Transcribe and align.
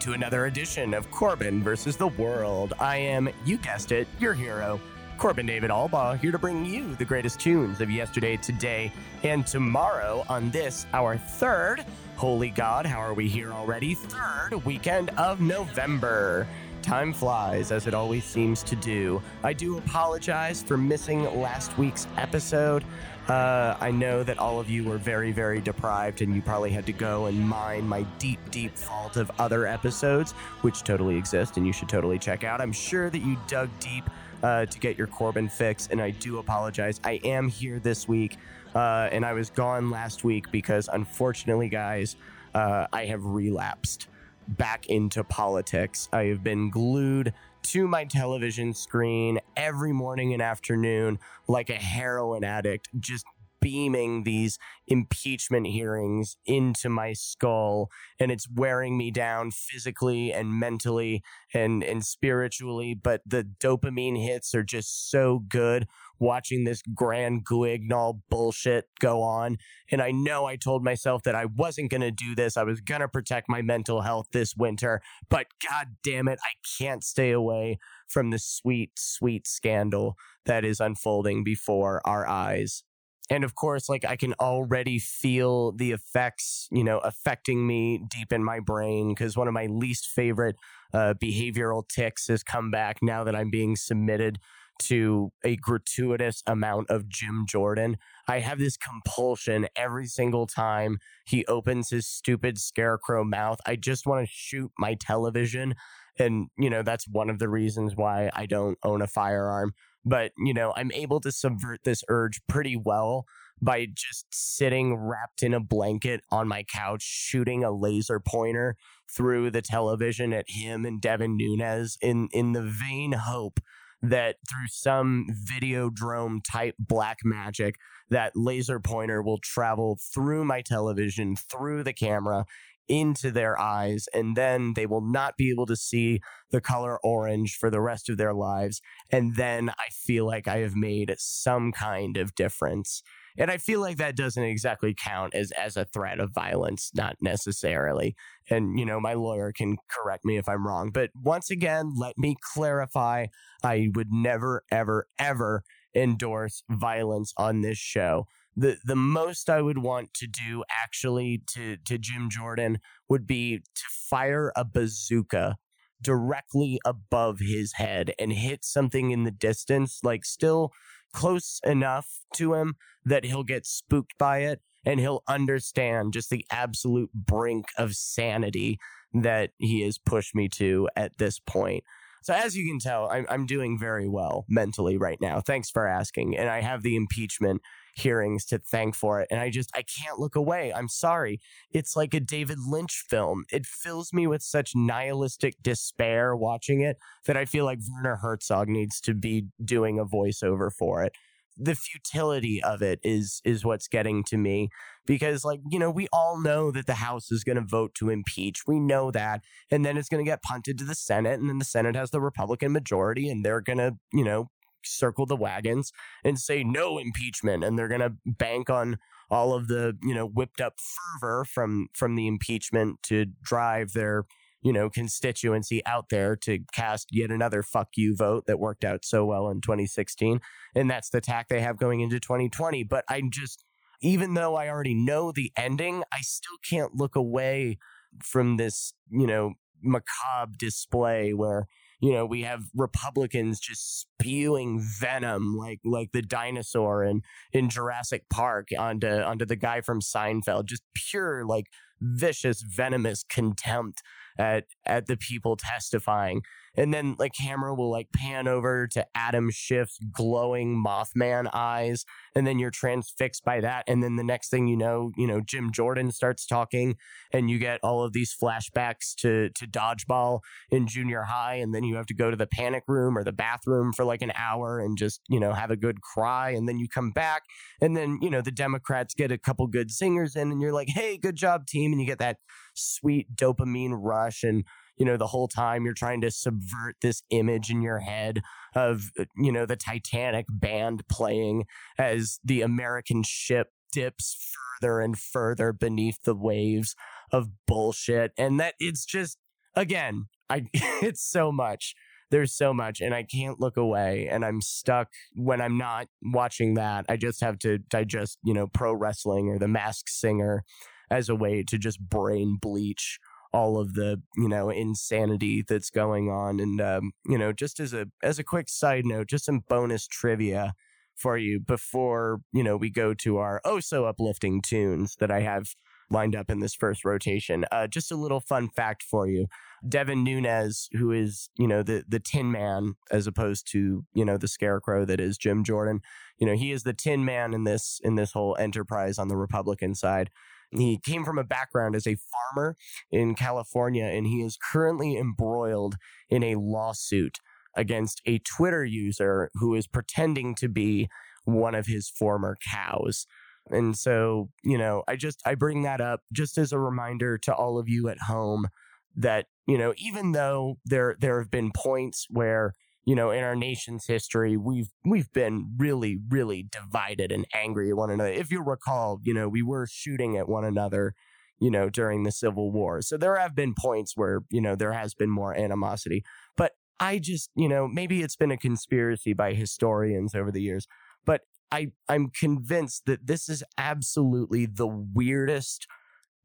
To 0.00 0.12
another 0.12 0.46
edition 0.46 0.94
of 0.94 1.10
Corbin 1.10 1.62
versus 1.62 1.96
the 1.96 2.08
World. 2.08 2.72
I 2.78 2.96
am, 2.96 3.28
you 3.44 3.56
guessed 3.56 3.90
it, 3.90 4.06
your 4.20 4.34
hero, 4.34 4.80
Corbin 5.16 5.46
David 5.46 5.70
Albaugh, 5.70 6.18
here 6.18 6.30
to 6.30 6.38
bring 6.38 6.64
you 6.64 6.94
the 6.94 7.04
greatest 7.04 7.40
tunes 7.40 7.80
of 7.80 7.90
yesterday, 7.90 8.36
today, 8.36 8.92
and 9.24 9.46
tomorrow 9.46 10.24
on 10.28 10.50
this, 10.50 10.86
our 10.92 11.16
third, 11.16 11.84
holy 12.16 12.50
God, 12.50 12.86
how 12.86 12.98
are 12.98 13.14
we 13.14 13.28
here 13.28 13.52
already? 13.52 13.94
Third 13.94 14.64
weekend 14.64 15.10
of 15.10 15.40
November. 15.40 16.46
Time 16.82 17.12
flies 17.12 17.72
as 17.72 17.86
it 17.86 17.94
always 17.94 18.24
seems 18.24 18.62
to 18.62 18.76
do. 18.76 19.20
I 19.42 19.52
do 19.52 19.78
apologize 19.78 20.62
for 20.62 20.76
missing 20.76 21.24
last 21.40 21.76
week's 21.76 22.06
episode. 22.16 22.84
Uh, 23.28 23.76
I 23.78 23.90
know 23.90 24.22
that 24.22 24.38
all 24.38 24.58
of 24.58 24.70
you 24.70 24.84
were 24.84 24.96
very, 24.96 25.32
very 25.32 25.60
deprived, 25.60 26.22
and 26.22 26.34
you 26.34 26.40
probably 26.40 26.70
had 26.70 26.86
to 26.86 26.94
go 26.94 27.26
and 27.26 27.38
mine 27.38 27.86
my 27.86 28.02
deep, 28.18 28.38
deep 28.50 28.74
vault 28.78 29.18
of 29.18 29.30
other 29.38 29.66
episodes, 29.66 30.32
which 30.62 30.82
totally 30.82 31.16
exist 31.16 31.58
and 31.58 31.66
you 31.66 31.72
should 31.74 31.90
totally 31.90 32.18
check 32.18 32.42
out. 32.42 32.62
I'm 32.62 32.72
sure 32.72 33.10
that 33.10 33.18
you 33.18 33.36
dug 33.46 33.68
deep 33.80 34.08
uh, 34.42 34.64
to 34.64 34.78
get 34.78 34.96
your 34.96 35.08
Corbin 35.08 35.46
fix, 35.46 35.88
and 35.88 36.00
I 36.00 36.10
do 36.10 36.38
apologize. 36.38 37.00
I 37.04 37.20
am 37.22 37.48
here 37.48 37.78
this 37.78 38.08
week, 38.08 38.38
uh, 38.74 39.10
and 39.12 39.26
I 39.26 39.34
was 39.34 39.50
gone 39.50 39.90
last 39.90 40.24
week 40.24 40.50
because, 40.50 40.88
unfortunately, 40.90 41.68
guys, 41.68 42.16
uh, 42.54 42.86
I 42.94 43.04
have 43.06 43.26
relapsed 43.26 44.08
back 44.48 44.86
into 44.86 45.22
politics. 45.22 46.08
I 46.14 46.24
have 46.24 46.42
been 46.42 46.70
glued 46.70 47.34
to 47.68 47.86
my 47.86 48.02
television 48.02 48.72
screen 48.72 49.38
every 49.54 49.92
morning 49.92 50.32
and 50.32 50.40
afternoon 50.40 51.18
like 51.46 51.68
a 51.68 51.74
heroin 51.74 52.42
addict, 52.42 52.88
just 52.98 53.26
beaming 53.60 54.22
these 54.22 54.58
impeachment 54.86 55.66
hearings 55.66 56.38
into 56.46 56.88
my 56.88 57.12
skull. 57.12 57.90
And 58.18 58.30
it's 58.30 58.48
wearing 58.48 58.96
me 58.96 59.10
down 59.10 59.50
physically 59.50 60.32
and 60.32 60.58
mentally 60.58 61.22
and 61.52 61.82
and 61.82 62.04
spiritually 62.04 62.94
but 62.94 63.20
the 63.26 63.44
dopamine 63.44 64.22
hits 64.22 64.54
are 64.54 64.62
just 64.62 65.10
so 65.10 65.40
good 65.48 65.86
watching 66.18 66.64
this 66.64 66.82
grand 66.94 67.44
guignol 67.44 68.22
bullshit 68.28 68.86
go 69.00 69.22
on 69.22 69.56
and 69.90 70.02
I 70.02 70.10
know 70.10 70.46
I 70.46 70.56
told 70.56 70.84
myself 70.84 71.22
that 71.24 71.34
I 71.34 71.46
wasn't 71.46 71.90
going 71.90 72.00
to 72.00 72.10
do 72.10 72.34
this. 72.34 72.56
I 72.56 72.64
was 72.64 72.80
going 72.80 73.00
to 73.00 73.08
protect 73.08 73.48
my 73.48 73.62
mental 73.62 74.02
health 74.02 74.26
this 74.32 74.54
winter 74.56 75.00
but 75.28 75.46
god 75.68 75.96
damn 76.02 76.28
it 76.28 76.38
I 76.42 76.54
can't 76.78 77.04
stay 77.04 77.30
away 77.30 77.78
from 78.08 78.30
the 78.30 78.38
sweet 78.38 78.92
sweet 78.96 79.46
scandal 79.46 80.16
that 80.46 80.64
is 80.64 80.80
unfolding 80.80 81.44
before 81.44 82.00
our 82.04 82.26
eyes. 82.26 82.82
And 83.30 83.44
of 83.44 83.54
course 83.54 83.90
like 83.90 84.06
i 84.06 84.16
can 84.16 84.32
already 84.40 84.98
feel 84.98 85.72
the 85.72 85.92
effects 85.92 86.66
you 86.70 86.82
know 86.82 86.98
affecting 87.00 87.66
me 87.66 88.02
deep 88.08 88.32
in 88.32 88.42
my 88.42 88.58
brain 88.58 89.10
because 89.10 89.36
one 89.36 89.46
of 89.46 89.52
my 89.52 89.66
least 89.66 90.06
favorite 90.06 90.56
uh, 90.94 91.12
behavioral 91.22 91.86
ticks 91.86 92.28
has 92.28 92.42
come 92.42 92.70
back 92.70 93.00
now 93.02 93.24
that 93.24 93.36
i'm 93.36 93.50
being 93.50 93.76
submitted 93.76 94.38
to 94.78 95.30
a 95.44 95.56
gratuitous 95.56 96.42
amount 96.46 96.90
of 96.90 97.08
jim 97.08 97.44
jordan. 97.48 97.96
I 98.26 98.40
have 98.40 98.58
this 98.58 98.76
compulsion 98.76 99.68
every 99.76 100.06
single 100.06 100.46
time 100.46 100.98
he 101.26 101.44
opens 101.46 101.90
his 101.90 102.06
stupid 102.06 102.58
scarecrow 102.58 103.24
mouth. 103.24 103.60
I 103.66 103.76
just 103.76 104.06
want 104.06 104.26
to 104.26 104.32
shoot 104.32 104.70
my 104.78 104.94
television 104.94 105.74
and 106.18 106.48
you 106.58 106.68
know 106.68 106.82
that's 106.82 107.06
one 107.06 107.30
of 107.30 107.38
the 107.38 107.48
reasons 107.48 107.94
why 107.94 108.30
i 108.34 108.44
don't 108.46 108.78
own 108.82 109.02
a 109.02 109.06
firearm. 109.06 109.72
But 110.04 110.32
you 110.38 110.54
know 110.54 110.72
i'm 110.76 110.92
able 110.92 111.20
to 111.20 111.32
subvert 111.32 111.80
this 111.84 112.02
urge 112.08 112.40
pretty 112.48 112.76
well 112.76 113.26
by 113.60 113.86
just 113.92 114.26
sitting 114.30 114.96
wrapped 114.96 115.42
in 115.42 115.54
a 115.54 115.60
blanket 115.60 116.22
on 116.30 116.48
my 116.48 116.62
couch 116.62 117.02
shooting 117.02 117.64
a 117.64 117.70
laser 117.70 118.20
pointer 118.20 118.76
through 119.10 119.50
the 119.50 119.62
television 119.62 120.32
at 120.32 120.48
him 120.48 120.84
and 120.84 121.00
Devin 121.00 121.36
Nunes 121.36 121.96
in 122.00 122.28
in 122.32 122.52
the 122.52 122.62
vain 122.62 123.12
hope 123.12 123.60
that 124.02 124.36
through 124.48 124.68
some 124.68 125.26
videodrome 125.50 126.40
type 126.48 126.74
black 126.78 127.18
magic 127.24 127.76
that 128.10 128.32
laser 128.34 128.80
pointer 128.80 129.22
will 129.22 129.38
travel 129.38 129.98
through 130.14 130.44
my 130.44 130.62
television 130.62 131.36
through 131.36 131.82
the 131.82 131.92
camera 131.92 132.44
into 132.88 133.30
their 133.30 133.60
eyes 133.60 134.06
and 134.14 134.34
then 134.34 134.72
they 134.74 134.86
will 134.86 135.02
not 135.02 135.36
be 135.36 135.50
able 135.50 135.66
to 135.66 135.76
see 135.76 136.20
the 136.50 136.60
color 136.60 136.98
orange 137.04 137.56
for 137.56 137.70
the 137.70 137.80
rest 137.80 138.08
of 138.08 138.16
their 138.16 138.32
lives. 138.32 138.80
And 139.10 139.36
then 139.36 139.68
i 139.70 139.88
feel 139.90 140.26
like 140.26 140.48
i 140.48 140.58
have 140.58 140.74
made 140.74 141.14
some 141.18 141.72
kind 141.72 142.16
of 142.16 142.34
difference 142.34 143.02
and 143.36 143.50
i 143.50 143.56
feel 143.56 143.80
like 143.80 143.96
that 143.96 144.16
doesn't 144.16 144.44
exactly 144.44 144.94
count 144.94 145.34
as 145.34 145.50
as 145.52 145.76
a 145.76 145.84
threat 145.84 146.20
of 146.20 146.32
violence 146.32 146.90
not 146.94 147.16
necessarily. 147.20 148.16
And 148.50 148.78
you 148.78 148.86
know 148.86 148.98
my 148.98 149.14
lawyer 149.14 149.52
can 149.52 149.76
correct 149.90 150.24
me 150.24 150.38
if 150.38 150.48
i'm 150.48 150.66
wrong 150.66 150.90
but 150.90 151.10
once 151.14 151.50
again 151.50 151.92
let 151.96 152.16
me 152.16 152.36
clarify 152.54 153.26
i 153.62 153.90
would 153.94 154.08
never 154.10 154.64
ever 154.70 155.06
ever 155.18 155.64
endorse 155.94 156.62
violence 156.70 157.32
on 157.36 157.60
this 157.62 157.78
show. 157.78 158.26
The 158.56 158.78
the 158.84 158.96
most 158.96 159.48
I 159.48 159.62
would 159.62 159.78
want 159.78 160.14
to 160.14 160.26
do 160.26 160.64
actually 160.70 161.42
to 161.54 161.76
to 161.76 161.98
Jim 161.98 162.28
Jordan 162.30 162.78
would 163.08 163.26
be 163.26 163.58
to 163.58 163.84
fire 163.90 164.52
a 164.56 164.64
bazooka 164.64 165.56
directly 166.00 166.80
above 166.84 167.38
his 167.40 167.74
head 167.74 168.12
and 168.18 168.32
hit 168.32 168.64
something 168.64 169.10
in 169.10 169.24
the 169.24 169.32
distance 169.32 170.00
like 170.04 170.24
still 170.24 170.72
close 171.12 171.60
enough 171.64 172.06
to 172.34 172.54
him 172.54 172.76
that 173.04 173.24
he'll 173.24 173.44
get 173.44 173.66
spooked 173.66 174.16
by 174.18 174.38
it 174.38 174.60
and 174.84 175.00
he'll 175.00 175.22
understand 175.28 176.12
just 176.12 176.30
the 176.30 176.44
absolute 176.50 177.10
brink 177.12 177.66
of 177.76 177.94
sanity 177.94 178.78
that 179.12 179.50
he 179.58 179.82
has 179.82 179.98
pushed 179.98 180.34
me 180.34 180.48
to 180.48 180.88
at 180.96 181.18
this 181.18 181.38
point. 181.38 181.84
So 182.22 182.34
as 182.34 182.56
you 182.56 182.66
can 182.66 182.78
tell, 182.78 183.08
I'm 183.10 183.26
I'm 183.28 183.46
doing 183.46 183.78
very 183.78 184.08
well 184.08 184.44
mentally 184.48 184.96
right 184.96 185.18
now. 185.20 185.40
Thanks 185.40 185.70
for 185.70 185.86
asking. 185.86 186.36
And 186.36 186.48
I 186.48 186.60
have 186.60 186.82
the 186.82 186.96
impeachment 186.96 187.62
hearings 187.98 188.44
to 188.46 188.58
thank 188.58 188.94
for 188.94 189.20
it. 189.20 189.28
And 189.30 189.40
I 189.40 189.50
just 189.50 189.70
I 189.74 189.82
can't 189.82 190.18
look 190.18 190.36
away. 190.36 190.72
I'm 190.72 190.88
sorry. 190.88 191.40
It's 191.70 191.96
like 191.96 192.14
a 192.14 192.20
David 192.20 192.58
Lynch 192.66 193.04
film. 193.08 193.44
It 193.52 193.66
fills 193.66 194.12
me 194.12 194.26
with 194.26 194.42
such 194.42 194.72
nihilistic 194.74 195.54
despair 195.62 196.34
watching 196.36 196.80
it 196.80 196.96
that 197.26 197.36
I 197.36 197.44
feel 197.44 197.64
like 197.64 197.78
Werner 197.90 198.16
Herzog 198.16 198.68
needs 198.68 199.00
to 199.02 199.14
be 199.14 199.46
doing 199.64 199.98
a 199.98 200.06
voiceover 200.06 200.70
for 200.72 201.02
it. 201.04 201.12
The 201.56 201.74
futility 201.74 202.62
of 202.62 202.82
it 202.82 203.00
is 203.02 203.40
is 203.44 203.64
what's 203.64 203.88
getting 203.88 204.22
to 204.24 204.36
me 204.36 204.68
because 205.06 205.44
like, 205.44 205.60
you 205.70 205.78
know, 205.78 205.90
we 205.90 206.06
all 206.12 206.40
know 206.40 206.70
that 206.70 206.86
the 206.86 206.94
House 206.94 207.32
is 207.32 207.42
going 207.42 207.56
to 207.56 207.64
vote 207.66 207.94
to 207.96 208.10
impeach. 208.10 208.60
We 208.66 208.78
know 208.78 209.10
that. 209.10 209.42
And 209.70 209.84
then 209.84 209.96
it's 209.96 210.08
going 210.08 210.24
to 210.24 210.30
get 210.30 210.42
punted 210.42 210.78
to 210.78 210.84
the 210.84 210.94
Senate 210.94 211.40
and 211.40 211.48
then 211.48 211.58
the 211.58 211.64
Senate 211.64 211.96
has 211.96 212.10
the 212.10 212.20
Republican 212.20 212.72
majority 212.72 213.28
and 213.28 213.44
they're 213.44 213.62
going 213.62 213.78
to, 213.78 213.96
you 214.12 214.22
know, 214.22 214.50
circle 214.84 215.26
the 215.26 215.36
wagons 215.36 215.92
and 216.24 216.38
say 216.38 216.62
no 216.64 216.98
impeachment 216.98 217.64
and 217.64 217.78
they're 217.78 217.88
going 217.88 218.00
to 218.00 218.14
bank 218.24 218.70
on 218.70 218.98
all 219.30 219.52
of 219.52 219.68
the 219.68 219.96
you 220.02 220.14
know 220.14 220.26
whipped 220.26 220.60
up 220.60 220.74
fervor 221.20 221.44
from 221.44 221.88
from 221.92 222.14
the 222.14 222.26
impeachment 222.26 223.02
to 223.02 223.26
drive 223.42 223.92
their 223.92 224.24
you 224.62 224.72
know 224.72 224.88
constituency 224.88 225.84
out 225.86 226.08
there 226.08 226.34
to 226.34 226.58
cast 226.72 227.08
yet 227.12 227.30
another 227.30 227.62
fuck 227.62 227.88
you 227.96 228.14
vote 228.16 228.44
that 228.46 228.58
worked 228.58 228.84
out 228.84 229.04
so 229.04 229.24
well 229.24 229.48
in 229.48 229.60
2016 229.60 230.40
and 230.74 230.90
that's 230.90 231.10
the 231.10 231.20
tack 231.20 231.48
they 231.48 231.60
have 231.60 231.78
going 231.78 232.00
into 232.00 232.18
2020 232.18 232.82
but 232.84 233.04
i'm 233.08 233.30
just 233.30 233.64
even 234.00 234.34
though 234.34 234.56
i 234.56 234.68
already 234.68 234.94
know 234.94 235.30
the 235.32 235.52
ending 235.56 236.02
i 236.12 236.20
still 236.20 236.56
can't 236.68 236.94
look 236.94 237.14
away 237.14 237.78
from 238.22 238.56
this 238.56 238.94
you 239.10 239.26
know 239.26 239.52
macabre 239.82 240.52
display 240.58 241.32
where 241.32 241.66
you 242.00 242.12
know, 242.12 242.24
we 242.24 242.42
have 242.42 242.64
Republicans 242.76 243.58
just 243.58 244.00
spewing 244.00 244.80
venom 244.80 245.56
like 245.56 245.80
like 245.84 246.12
the 246.12 246.22
dinosaur 246.22 247.04
in 247.04 247.22
in 247.52 247.68
Jurassic 247.68 248.24
Park 248.30 248.68
onto 248.78 249.08
onto 249.08 249.44
the 249.44 249.56
guy 249.56 249.80
from 249.80 250.00
Seinfeld. 250.00 250.66
Just 250.66 250.82
pure 250.94 251.44
like 251.44 251.66
vicious, 252.00 252.62
venomous 252.62 253.24
contempt 253.28 254.02
at 254.38 254.64
at 254.86 255.06
the 255.06 255.16
people 255.16 255.56
testifying. 255.56 256.42
And 256.78 256.94
then 256.94 257.16
like 257.18 257.32
camera 257.34 257.74
will 257.74 257.90
like 257.90 258.12
pan 258.12 258.46
over 258.46 258.86
to 258.92 259.04
Adam 259.14 259.50
Schiff's 259.50 259.98
glowing 260.12 260.82
Mothman 260.82 261.50
eyes, 261.52 262.04
and 262.36 262.46
then 262.46 262.60
you're 262.60 262.70
transfixed 262.70 263.44
by 263.44 263.60
that. 263.60 263.82
And 263.88 264.00
then 264.00 264.14
the 264.14 264.22
next 264.22 264.48
thing 264.48 264.68
you 264.68 264.76
know, 264.76 265.10
you 265.16 265.26
know, 265.26 265.40
Jim 265.40 265.72
Jordan 265.72 266.12
starts 266.12 266.46
talking, 266.46 266.96
and 267.32 267.50
you 267.50 267.58
get 267.58 267.80
all 267.82 268.04
of 268.04 268.12
these 268.12 268.32
flashbacks 268.40 269.14
to 269.16 269.50
to 269.50 269.66
dodgeball 269.66 270.40
in 270.70 270.86
junior 270.86 271.22
high, 271.22 271.56
and 271.56 271.74
then 271.74 271.82
you 271.82 271.96
have 271.96 272.06
to 272.06 272.14
go 272.14 272.30
to 272.30 272.36
the 272.36 272.46
panic 272.46 272.84
room 272.86 273.18
or 273.18 273.24
the 273.24 273.32
bathroom 273.32 273.92
for 273.92 274.04
like 274.04 274.22
an 274.22 274.32
hour 274.36 274.78
and 274.78 274.96
just, 274.96 275.20
you 275.28 275.40
know, 275.40 275.54
have 275.54 275.72
a 275.72 275.76
good 275.76 276.00
cry, 276.00 276.50
and 276.50 276.68
then 276.68 276.78
you 276.78 276.88
come 276.88 277.10
back, 277.10 277.42
and 277.80 277.96
then, 277.96 278.18
you 278.22 278.30
know, 278.30 278.40
the 278.40 278.52
Democrats 278.52 279.14
get 279.14 279.32
a 279.32 279.38
couple 279.38 279.66
good 279.66 279.90
singers 279.90 280.36
in, 280.36 280.52
and 280.52 280.62
you're 280.62 280.72
like, 280.72 280.90
hey, 280.90 281.18
good 281.18 281.34
job, 281.34 281.66
team, 281.66 281.90
and 281.90 282.00
you 282.00 282.06
get 282.06 282.20
that 282.20 282.36
sweet 282.74 283.34
dopamine 283.34 283.96
rush 283.98 284.44
and 284.44 284.64
you 284.98 285.06
know 285.06 285.16
the 285.16 285.28
whole 285.28 285.48
time 285.48 285.84
you're 285.84 285.94
trying 285.94 286.20
to 286.20 286.30
subvert 286.30 286.96
this 287.02 287.22
image 287.30 287.70
in 287.70 287.82
your 287.82 288.00
head 288.00 288.42
of 288.74 289.10
uh, 289.18 289.24
you 289.36 289.52
know 289.52 289.66
the 289.66 289.76
titanic 289.76 290.46
band 290.48 291.02
playing 291.08 291.64
as 291.98 292.38
the 292.44 292.62
american 292.62 293.22
ship 293.22 293.68
dips 293.92 294.54
further 294.80 295.00
and 295.00 295.18
further 295.18 295.72
beneath 295.72 296.22
the 296.24 296.34
waves 296.34 296.94
of 297.32 297.48
bullshit. 297.66 298.32
And 298.36 298.58
that 298.60 298.74
it's 298.78 299.04
just 299.04 299.38
again 299.74 300.26
i 300.48 300.66
it's 300.74 301.22
so 301.22 301.52
much. 301.52 301.94
There's 302.30 302.54
so 302.54 302.74
much 302.74 303.00
and 303.00 303.14
i 303.14 303.22
can't 303.22 303.58
look 303.58 303.78
away 303.78 304.28
and 304.30 304.44
i'm 304.44 304.60
stuck 304.60 305.08
when 305.34 305.62
i'm 305.62 305.78
not 305.78 306.08
watching 306.22 306.74
that. 306.74 307.06
I 307.08 307.16
just 307.16 307.40
have 307.40 307.58
to 307.60 307.78
digest 307.78 308.38
you 308.44 308.54
know 308.54 308.66
pro 308.66 308.92
wrestling 308.92 309.48
or 309.48 309.58
the 309.58 309.68
masked 309.68 310.10
singer 310.10 310.64
as 311.10 311.30
a 311.30 311.34
way 311.34 311.64
to 311.66 311.78
just 311.78 312.00
brain 312.00 312.58
bleach 312.60 313.18
all 313.52 313.78
of 313.78 313.94
the 313.94 314.20
you 314.36 314.48
know 314.48 314.70
insanity 314.70 315.64
that's 315.66 315.90
going 315.90 316.30
on. 316.30 316.60
And 316.60 316.80
um, 316.80 317.12
you 317.26 317.38
know 317.38 317.52
just 317.52 317.80
as 317.80 317.92
a 317.92 318.06
as 318.22 318.38
a 318.38 318.44
quick 318.44 318.68
side 318.68 319.06
note 319.06 319.28
just 319.28 319.44
some 319.44 319.60
bonus 319.68 320.06
trivia 320.06 320.74
for 321.16 321.36
you 321.36 321.58
before 321.58 322.40
you 322.52 322.62
know 322.62 322.76
we 322.76 322.90
go 322.90 323.12
to 323.12 323.38
our 323.38 323.60
oh 323.64 323.80
so 323.80 324.04
uplifting 324.04 324.62
tunes 324.62 325.16
that 325.18 325.32
i 325.32 325.40
have 325.40 325.74
lined 326.10 326.34
up 326.34 326.50
in 326.50 326.60
this 326.60 326.74
first 326.74 327.04
rotation. 327.04 327.64
Uh, 327.70 327.86
just 327.86 328.10
a 328.10 328.16
little 328.16 328.40
fun 328.40 328.68
fact 328.68 329.02
for 329.02 329.26
you. 329.26 329.46
Devin 329.86 330.24
nunes 330.24 330.88
who 330.92 331.12
is 331.12 331.50
you 331.56 331.68
know 331.68 331.82
the 331.82 332.04
the 332.08 332.18
tin 332.18 332.50
man 332.50 332.94
as 333.10 333.26
opposed 333.26 333.70
to 333.70 334.04
you 334.12 334.24
know 334.24 334.36
the 334.36 334.48
scarecrow 334.48 335.04
that 335.04 335.20
is 335.20 335.38
jim 335.38 335.62
jordan 335.62 336.00
you 336.36 336.46
know 336.48 336.56
he 336.56 336.72
is 336.72 336.82
the 336.82 336.92
tin 336.92 337.24
man 337.24 337.54
in 337.54 337.62
this 337.62 338.00
in 338.02 338.16
this 338.16 338.32
whole 338.32 338.56
enterprise 338.58 339.20
on 339.20 339.28
the 339.28 339.36
republican 339.36 339.94
side 339.94 340.30
he 340.70 340.98
came 340.98 341.24
from 341.24 341.38
a 341.38 341.44
background 341.44 341.94
as 341.94 342.06
a 342.06 342.16
farmer 342.16 342.76
in 343.10 343.34
California, 343.34 344.04
and 344.04 344.26
he 344.26 344.42
is 344.42 344.58
currently 344.72 345.16
embroiled 345.16 345.96
in 346.28 346.42
a 346.42 346.56
lawsuit 346.56 347.38
against 347.74 348.20
a 348.26 348.38
Twitter 348.38 348.84
user 348.84 349.50
who 349.54 349.74
is 349.74 349.86
pretending 349.86 350.54
to 350.56 350.68
be 350.68 351.08
one 351.44 351.74
of 351.74 351.86
his 351.86 352.10
former 352.10 352.56
cows. 352.70 353.26
And 353.70 353.96
so, 353.96 354.50
you 354.62 354.78
know, 354.78 355.02
I 355.06 355.16
just 355.16 355.40
I 355.46 355.54
bring 355.54 355.82
that 355.82 356.00
up 356.00 356.22
just 356.32 356.58
as 356.58 356.72
a 356.72 356.78
reminder 356.78 357.38
to 357.38 357.54
all 357.54 357.78
of 357.78 357.88
you 357.88 358.08
at 358.08 358.18
home 358.26 358.68
that, 359.16 359.46
you 359.66 359.78
know, 359.78 359.94
even 359.96 360.32
though 360.32 360.78
there 360.84 361.16
there 361.20 361.38
have 361.38 361.50
been 361.50 361.70
points 361.74 362.26
where 362.30 362.72
you 363.08 363.14
know, 363.14 363.30
in 363.30 363.42
our 363.42 363.56
nation's 363.56 364.04
history, 364.04 364.58
we've 364.58 364.90
we've 365.02 365.32
been 365.32 365.72
really, 365.78 366.18
really 366.28 366.68
divided 366.70 367.32
and 367.32 367.46
angry 367.54 367.88
at 367.88 367.96
one 367.96 368.10
another. 368.10 368.28
If 368.28 368.50
you 368.50 368.62
recall, 368.62 369.18
you 369.22 369.32
know, 369.32 369.48
we 369.48 369.62
were 369.62 369.86
shooting 369.90 370.36
at 370.36 370.46
one 370.46 370.66
another, 370.66 371.14
you 371.58 371.70
know, 371.70 371.88
during 371.88 372.24
the 372.24 372.30
Civil 372.30 372.70
War. 372.70 373.00
So 373.00 373.16
there 373.16 373.36
have 373.36 373.54
been 373.54 373.72
points 373.74 374.12
where, 374.14 374.42
you 374.50 374.60
know, 374.60 374.76
there 374.76 374.92
has 374.92 375.14
been 375.14 375.30
more 375.30 375.56
animosity. 375.56 376.22
But 376.54 376.72
I 377.00 377.18
just, 377.18 377.48
you 377.56 377.66
know, 377.66 377.88
maybe 377.88 378.20
it's 378.20 378.36
been 378.36 378.50
a 378.50 378.58
conspiracy 378.58 379.32
by 379.32 379.54
historians 379.54 380.34
over 380.34 380.52
the 380.52 380.60
years, 380.60 380.86
but 381.24 381.40
I 381.72 381.92
I'm 382.10 382.28
convinced 382.28 383.06
that 383.06 383.26
this 383.26 383.48
is 383.48 383.64
absolutely 383.78 384.66
the 384.66 384.86
weirdest 384.86 385.86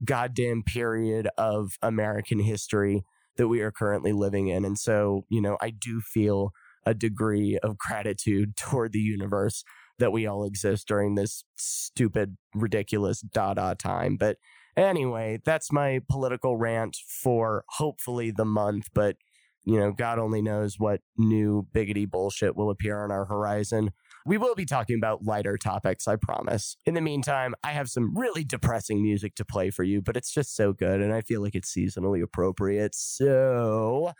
goddamn 0.05 0.63
period 0.63 1.27
of 1.37 1.73
American 1.81 2.39
history 2.39 3.03
that 3.37 3.47
we 3.47 3.61
are 3.61 3.71
currently 3.71 4.11
living 4.11 4.47
in. 4.47 4.65
And 4.65 4.77
so, 4.77 5.25
you 5.29 5.41
know, 5.41 5.57
I 5.61 5.71
do 5.71 6.01
feel 6.01 6.51
a 6.85 6.93
degree 6.93 7.57
of 7.63 7.77
gratitude 7.77 8.55
toward 8.57 8.93
the 8.93 8.99
universe 8.99 9.63
that 9.99 10.11
we 10.11 10.25
all 10.25 10.43
exist 10.43 10.87
during 10.87 11.15
this 11.15 11.43
stupid, 11.55 12.37
ridiculous 12.53 13.21
Dada 13.21 13.75
time. 13.77 14.17
But 14.17 14.37
anyway, 14.75 15.39
that's 15.45 15.71
my 15.71 16.01
political 16.09 16.57
rant 16.57 16.97
for 17.21 17.63
hopefully 17.77 18.31
the 18.31 18.45
month. 18.45 18.87
But, 18.93 19.17
you 19.63 19.79
know, 19.79 19.91
God 19.91 20.19
only 20.19 20.41
knows 20.41 20.75
what 20.77 21.01
new 21.17 21.67
biggity 21.73 22.09
bullshit 22.09 22.55
will 22.55 22.69
appear 22.69 23.03
on 23.03 23.11
our 23.11 23.25
horizon. 23.25 23.91
We 24.25 24.37
will 24.37 24.55
be 24.55 24.65
talking 24.65 24.97
about 24.97 25.25
lighter 25.25 25.57
topics, 25.57 26.07
I 26.07 26.15
promise. 26.15 26.77
In 26.85 26.93
the 26.93 27.01
meantime, 27.01 27.55
I 27.61 27.71
have 27.71 27.89
some 27.89 28.15
really 28.15 28.45
depressing 28.45 29.01
music 29.01 29.35
to 29.35 29.45
play 29.45 29.69
for 29.69 29.83
you, 29.83 30.01
but 30.01 30.15
it's 30.15 30.31
just 30.31 30.55
so 30.55 30.71
good 30.71 31.01
and 31.01 31.13
I 31.13 31.19
feel 31.21 31.41
like 31.41 31.55
it's 31.55 31.75
seasonally 31.75 32.23
appropriate. 32.23 32.95
So 32.95 34.13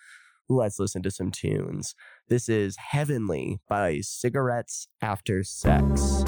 let's 0.50 0.77
listen 0.77 1.03
to 1.03 1.11
some 1.11 1.31
tunes. 1.31 1.95
This 2.27 2.50
is 2.50 2.75
Heavenly 2.75 3.59
by 3.69 4.01
Cigarettes 4.01 4.89
After 5.01 5.41
Sex. 5.41 6.25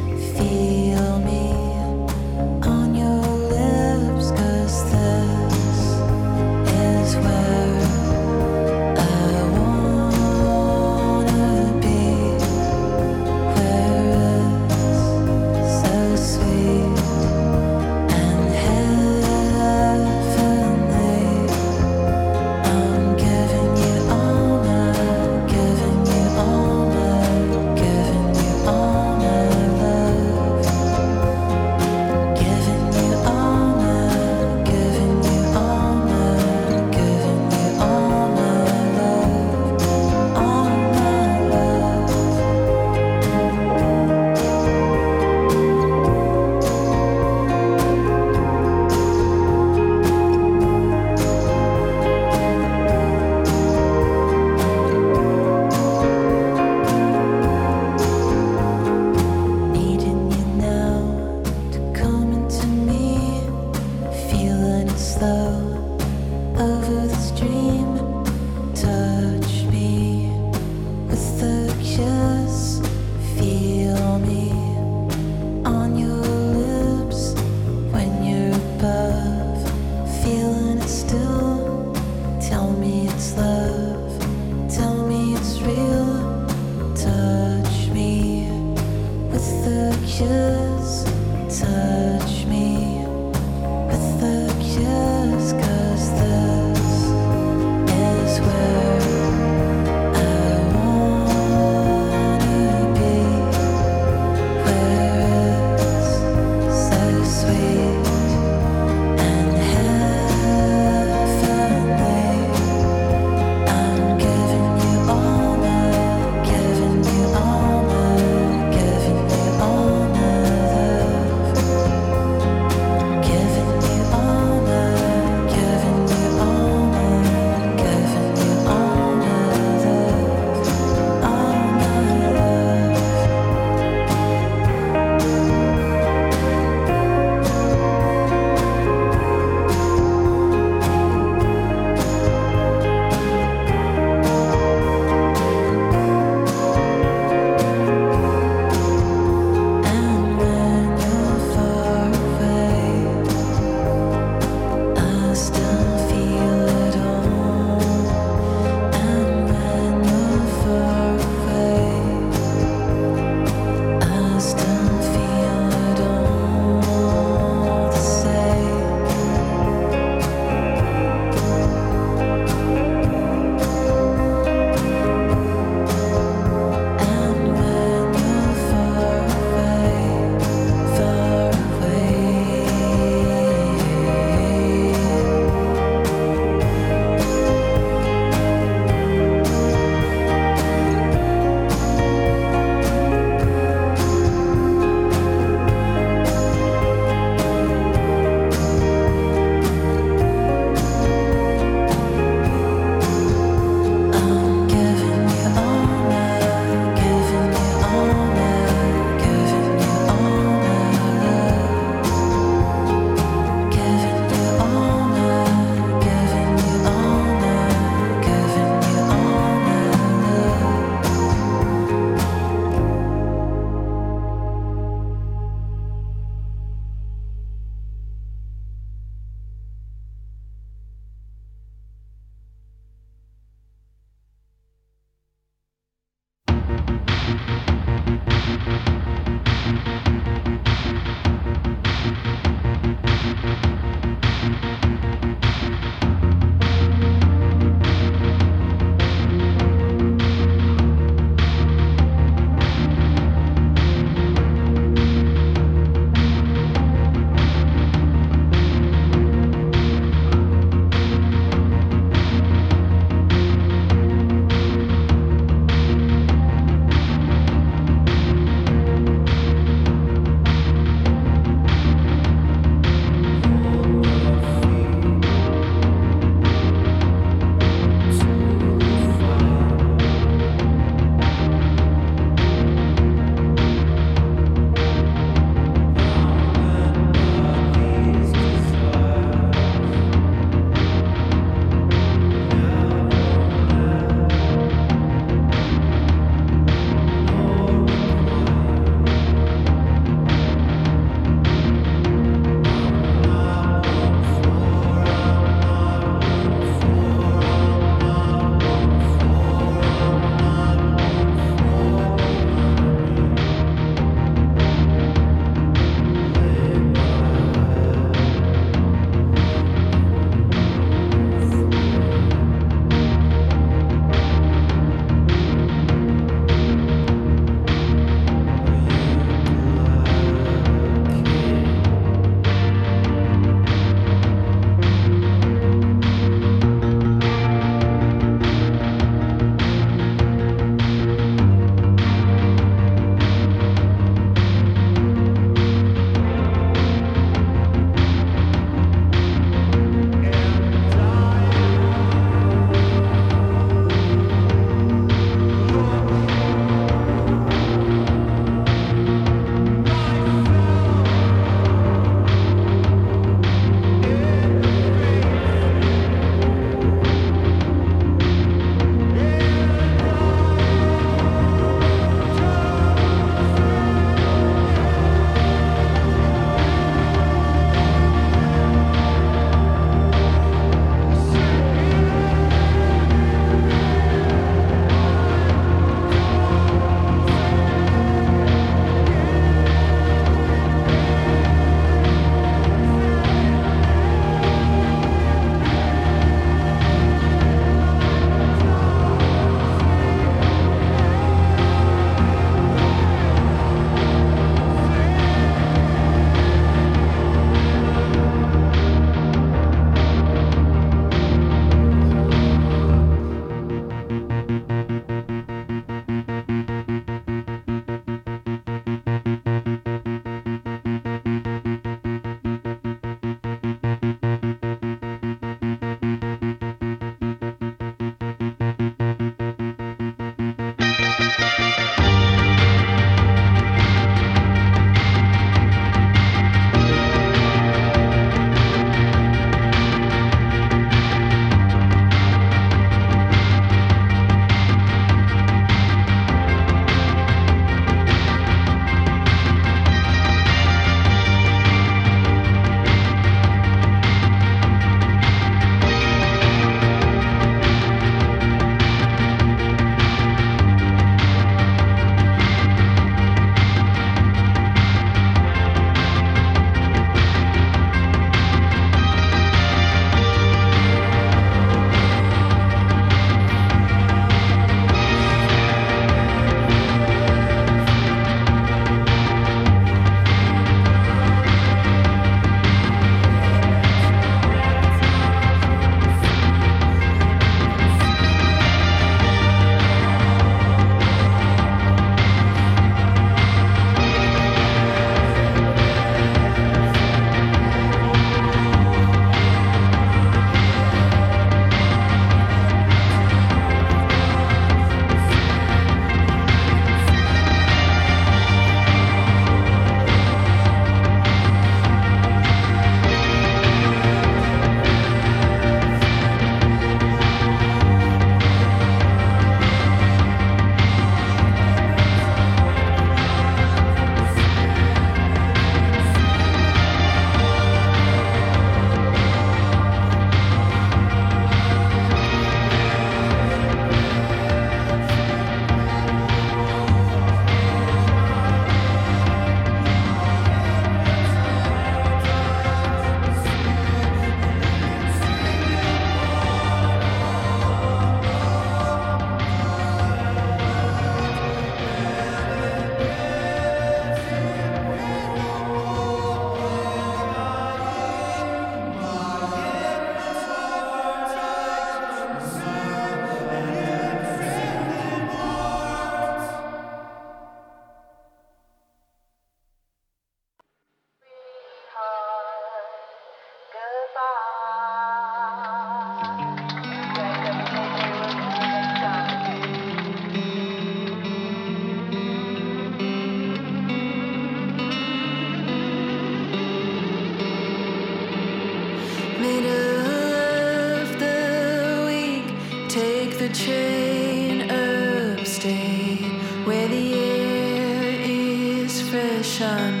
train 593.53 594.71
upstate 594.71 596.21
where 596.65 596.87
the 596.87 597.13
air 597.13 598.21
is 598.21 599.01
fresh 599.09 599.61
on 599.61 600.00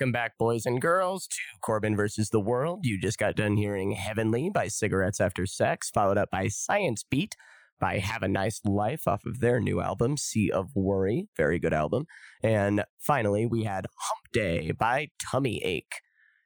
Welcome 0.00 0.12
back, 0.12 0.38
boys 0.38 0.64
and 0.64 0.80
girls, 0.80 1.26
to 1.26 1.36
Corbin 1.60 1.94
versus 1.94 2.30
the 2.30 2.40
World. 2.40 2.86
You 2.86 2.98
just 2.98 3.18
got 3.18 3.36
done 3.36 3.58
hearing 3.58 3.90
Heavenly 3.90 4.48
by 4.48 4.68
Cigarettes 4.68 5.20
After 5.20 5.44
Sex, 5.44 5.90
followed 5.90 6.16
up 6.16 6.30
by 6.30 6.48
Science 6.48 7.02
Beat 7.02 7.36
by 7.78 7.98
Have 7.98 8.22
a 8.22 8.28
Nice 8.28 8.62
Life 8.64 9.06
off 9.06 9.26
of 9.26 9.40
their 9.40 9.60
new 9.60 9.82
album, 9.82 10.16
Sea 10.16 10.50
of 10.50 10.74
Worry. 10.74 11.28
Very 11.36 11.58
good 11.58 11.74
album. 11.74 12.06
And 12.42 12.82
finally, 12.98 13.44
we 13.44 13.64
had 13.64 13.88
Hump 13.94 14.32
Day 14.32 14.70
by 14.70 15.08
Tummy 15.20 15.62
Ache. 15.62 16.00